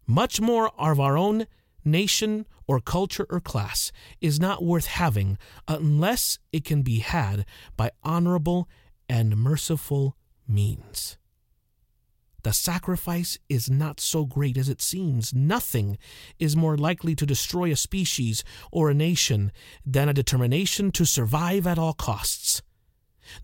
much 0.07 0.41
more 0.41 0.71
of 0.79 0.99
our 0.99 1.17
own 1.17 1.47
nation 1.85 2.47
or 2.67 2.81
culture 2.81 3.27
or 3.31 3.41
class, 3.41 3.93
is 4.21 4.41
not 4.41 4.65
worth 4.65 4.87
having 4.87 5.39
unless 5.69 6.39
it 6.53 6.65
can 6.65 6.83
be 6.83 6.99
had 6.99 7.45
by 7.77 7.91
honorable 8.03 8.69
and 9.09 9.37
merciful 9.37 10.17
means. 10.49 11.17
The 12.43 12.53
sacrifice 12.53 13.39
is 13.49 13.69
not 13.69 13.99
so 13.99 14.25
great 14.25 14.57
as 14.57 14.69
it 14.69 14.81
seems. 14.81 15.35
Nothing 15.35 15.99
is 16.39 16.55
more 16.55 16.77
likely 16.77 17.17
to 17.17 17.27
destroy 17.27 17.73
a 17.73 17.77
species 17.77 18.45
or 18.71 18.89
a 18.89 18.95
nation 18.95 19.51
than 19.85 20.09
a 20.09 20.15
determination 20.15 20.93
to 20.93 21.05
survive 21.05 21.67
at 21.67 21.77
all 21.77 21.93
costs. 21.93 22.63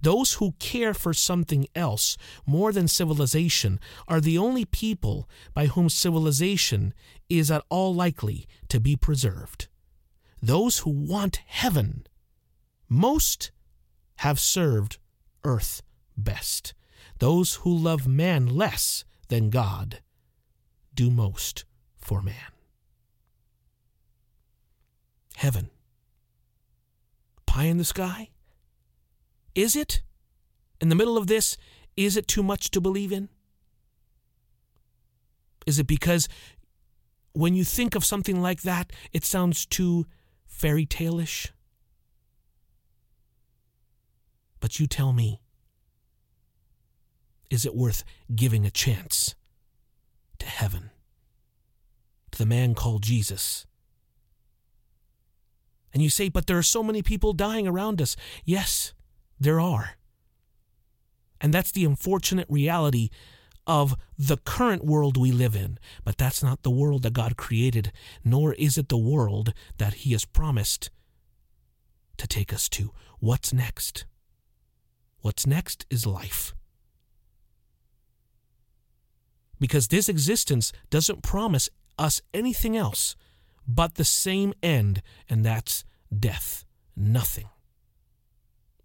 Those 0.00 0.34
who 0.34 0.52
care 0.58 0.94
for 0.94 1.12
something 1.12 1.66
else 1.74 2.16
more 2.46 2.72
than 2.72 2.88
civilization 2.88 3.80
are 4.08 4.20
the 4.20 4.38
only 4.38 4.64
people 4.64 5.28
by 5.54 5.66
whom 5.66 5.88
civilization 5.88 6.94
is 7.28 7.50
at 7.50 7.64
all 7.68 7.94
likely 7.94 8.46
to 8.68 8.80
be 8.80 8.96
preserved. 8.96 9.68
Those 10.40 10.80
who 10.80 10.90
want 10.90 11.40
heaven 11.46 12.06
most 12.88 13.52
have 14.16 14.38
served 14.38 14.98
earth 15.44 15.82
best. 16.16 16.74
Those 17.18 17.56
who 17.56 17.76
love 17.76 18.06
man 18.06 18.46
less 18.46 19.04
than 19.28 19.50
God 19.50 20.00
do 20.94 21.10
most 21.10 21.64
for 21.96 22.20
man. 22.20 22.34
Heaven. 25.36 25.70
Pie 27.46 27.64
in 27.64 27.78
the 27.78 27.84
sky? 27.84 28.30
Is 29.54 29.76
it? 29.76 30.02
In 30.80 30.88
the 30.88 30.94
middle 30.94 31.16
of 31.16 31.26
this, 31.26 31.56
is 31.96 32.16
it 32.16 32.26
too 32.26 32.42
much 32.42 32.70
to 32.70 32.80
believe 32.80 33.12
in? 33.12 33.28
Is 35.66 35.78
it 35.78 35.86
because 35.86 36.28
when 37.32 37.54
you 37.54 37.64
think 37.64 37.94
of 37.94 38.04
something 38.04 38.40
like 38.42 38.62
that, 38.62 38.92
it 39.12 39.24
sounds 39.24 39.64
too 39.64 40.06
fairy 40.46 40.86
tale-ish? 40.86 41.52
But 44.60 44.80
you 44.80 44.86
tell 44.86 45.12
me, 45.12 45.40
is 47.50 47.66
it 47.66 47.74
worth 47.74 48.04
giving 48.34 48.64
a 48.64 48.70
chance 48.70 49.34
to 50.38 50.46
heaven, 50.46 50.90
to 52.30 52.38
the 52.38 52.46
man 52.46 52.74
called 52.74 53.02
Jesus? 53.02 53.66
And 55.92 56.02
you 56.02 56.08
say, 56.08 56.28
but 56.28 56.46
there 56.46 56.56
are 56.58 56.62
so 56.62 56.82
many 56.82 57.02
people 57.02 57.34
dying 57.34 57.68
around 57.68 58.00
us. 58.00 58.16
Yes, 58.44 58.94
there 59.42 59.60
are. 59.60 59.92
And 61.40 61.52
that's 61.52 61.72
the 61.72 61.84
unfortunate 61.84 62.46
reality 62.48 63.10
of 63.66 63.96
the 64.16 64.36
current 64.36 64.84
world 64.84 65.16
we 65.16 65.32
live 65.32 65.56
in. 65.56 65.78
But 66.04 66.18
that's 66.18 66.42
not 66.42 66.62
the 66.62 66.70
world 66.70 67.02
that 67.02 67.12
God 67.12 67.36
created, 67.36 67.92
nor 68.24 68.54
is 68.54 68.78
it 68.78 68.88
the 68.88 68.98
world 68.98 69.52
that 69.78 69.94
He 69.94 70.12
has 70.12 70.24
promised 70.24 70.90
to 72.16 72.26
take 72.26 72.52
us 72.52 72.68
to. 72.70 72.92
What's 73.18 73.52
next? 73.52 74.04
What's 75.20 75.46
next 75.46 75.86
is 75.90 76.06
life. 76.06 76.54
Because 79.58 79.88
this 79.88 80.08
existence 80.08 80.72
doesn't 80.90 81.22
promise 81.22 81.68
us 81.98 82.20
anything 82.34 82.76
else 82.76 83.14
but 83.66 83.94
the 83.94 84.04
same 84.04 84.52
end, 84.60 85.02
and 85.28 85.44
that's 85.44 85.84
death. 86.16 86.64
Nothing 86.96 87.48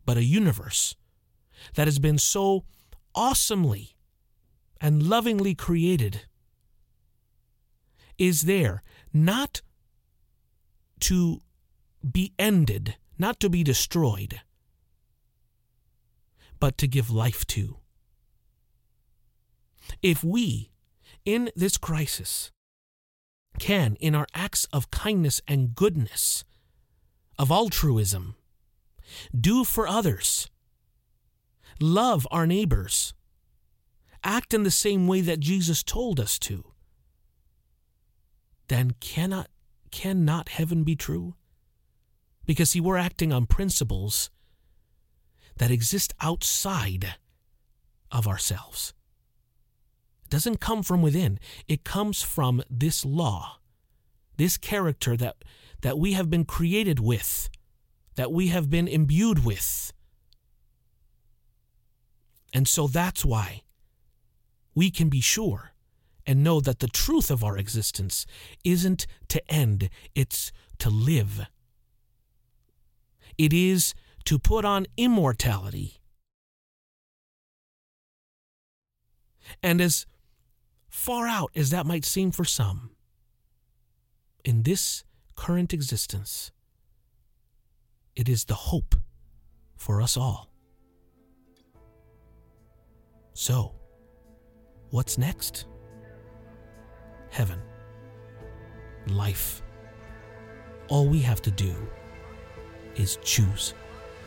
but 0.08 0.18
a 0.18 0.24
universe 0.24 0.96
that 1.76 1.86
has 1.86 2.00
been 2.00 2.18
so 2.18 2.64
awesomely 3.14 3.98
and 4.80 5.04
lovingly 5.04 5.54
created 5.54 6.22
is 8.18 8.44
there 8.44 8.82
not 9.14 9.62
to 11.02 11.42
be 12.10 12.34
ended, 12.40 12.96
not 13.20 13.38
to 13.42 13.50
be 13.50 13.64
destroyed, 13.64 14.40
but 16.58 16.78
to 16.78 16.88
give 16.88 17.12
life 17.12 17.46
to. 17.46 17.78
If 20.02 20.24
we, 20.24 20.72
in 21.26 21.52
this 21.54 21.78
crisis, 21.78 22.52
can, 23.60 23.98
in 24.00 24.16
our 24.16 24.28
acts 24.34 24.66
of 24.72 24.90
kindness 24.90 25.42
and 25.50 25.76
goodness, 25.76 26.46
of 27.38 27.52
altruism, 27.52 28.36
do 29.38 29.64
for 29.64 29.88
others, 29.88 30.50
love 31.80 32.28
our 32.32 32.48
neighbors, 32.48 33.14
act 34.24 34.54
in 34.54 34.64
the 34.64 34.72
same 34.72 35.08
way 35.08 35.22
that 35.22 35.40
Jesus 35.40 35.84
told 35.84 36.20
us 36.20 36.38
to, 36.40 36.64
then 38.68 38.92
cannot 39.00 39.50
cannot 39.92 40.50
heaven 40.50 40.84
be 40.84 40.96
true? 40.96 41.36
Because 42.46 42.72
see, 42.72 42.82
we're 42.82 42.98
acting 42.98 43.32
on 43.32 43.46
principles 43.46 44.30
that 45.58 45.72
exist 45.72 46.14
outside 46.22 47.16
of 48.12 48.28
ourselves. 48.28 48.94
It 50.26 50.30
doesn't 50.30 50.60
come 50.60 50.84
from 50.84 51.02
within. 51.02 51.40
It 51.68 51.84
comes 51.84 52.22
from 52.22 52.64
this 52.70 53.06
law, 53.06 53.60
this 54.38 54.58
character 54.58 55.18
that, 55.18 55.44
that 55.82 55.98
we 55.98 56.14
have 56.14 56.30
been 56.30 56.46
created 56.46 57.00
with 57.00 57.50
that 58.18 58.32
we 58.32 58.48
have 58.48 58.70
been 58.70 58.88
imbued 58.88 59.46
with. 59.46 59.94
And 62.52 62.68
so 62.68 62.88
that's 62.88 63.24
why 63.24 63.62
we 64.76 64.92
can 64.92 65.08
be 65.08 65.22
sure 65.22 65.72
and 66.26 66.44
know 66.44 66.60
that 66.60 66.80
the 66.80 66.88
truth 66.88 67.32
of 67.32 67.44
our 67.44 67.58
existence 67.58 68.26
isn't 68.64 69.08
to 69.30 69.52
end, 69.52 69.90
it's 70.14 70.52
to 70.80 70.90
live. 70.90 71.46
It 73.38 73.54
is 73.54 73.94
to 74.26 74.40
put 74.40 74.66
on 74.66 74.88
immortality. 74.98 76.02
And 79.64 79.80
as 79.80 80.06
far 80.90 81.28
out 81.28 81.52
as 81.56 81.70
that 81.70 81.86
might 81.86 82.04
seem 82.04 82.32
for 82.32 82.44
some, 82.44 82.92
in 84.44 84.64
this 84.64 85.04
current 85.36 85.72
existence, 85.72 86.52
it 88.18 88.28
is 88.28 88.46
the 88.46 88.56
hope 88.56 88.96
for 89.78 90.02
us 90.02 90.18
all. 90.18 90.50
So, 93.34 93.74
what's 94.90 95.20
next? 95.20 95.68
Heaven. 97.30 97.60
Life. 99.06 99.62
All 100.88 101.08
we 101.08 101.20
have 101.20 101.44
to 101.44 101.52
do 101.52 101.76
is 102.96 103.20
choose 103.24 103.76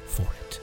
for 0.07 0.26
it. 0.47 0.61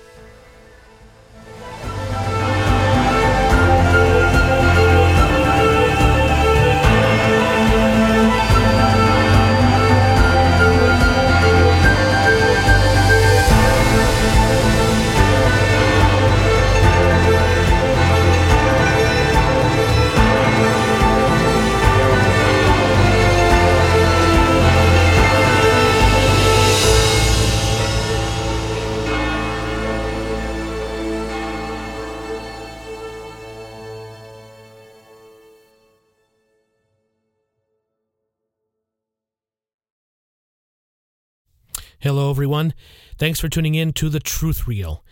Everyone. 42.58 42.74
Thanks 43.20 43.40
for 43.40 43.50
tuning 43.50 43.76
in 43.76 43.94
to 43.94 44.10
The 44.10 44.20
Truth 44.20 44.68
Reel. 44.68 45.06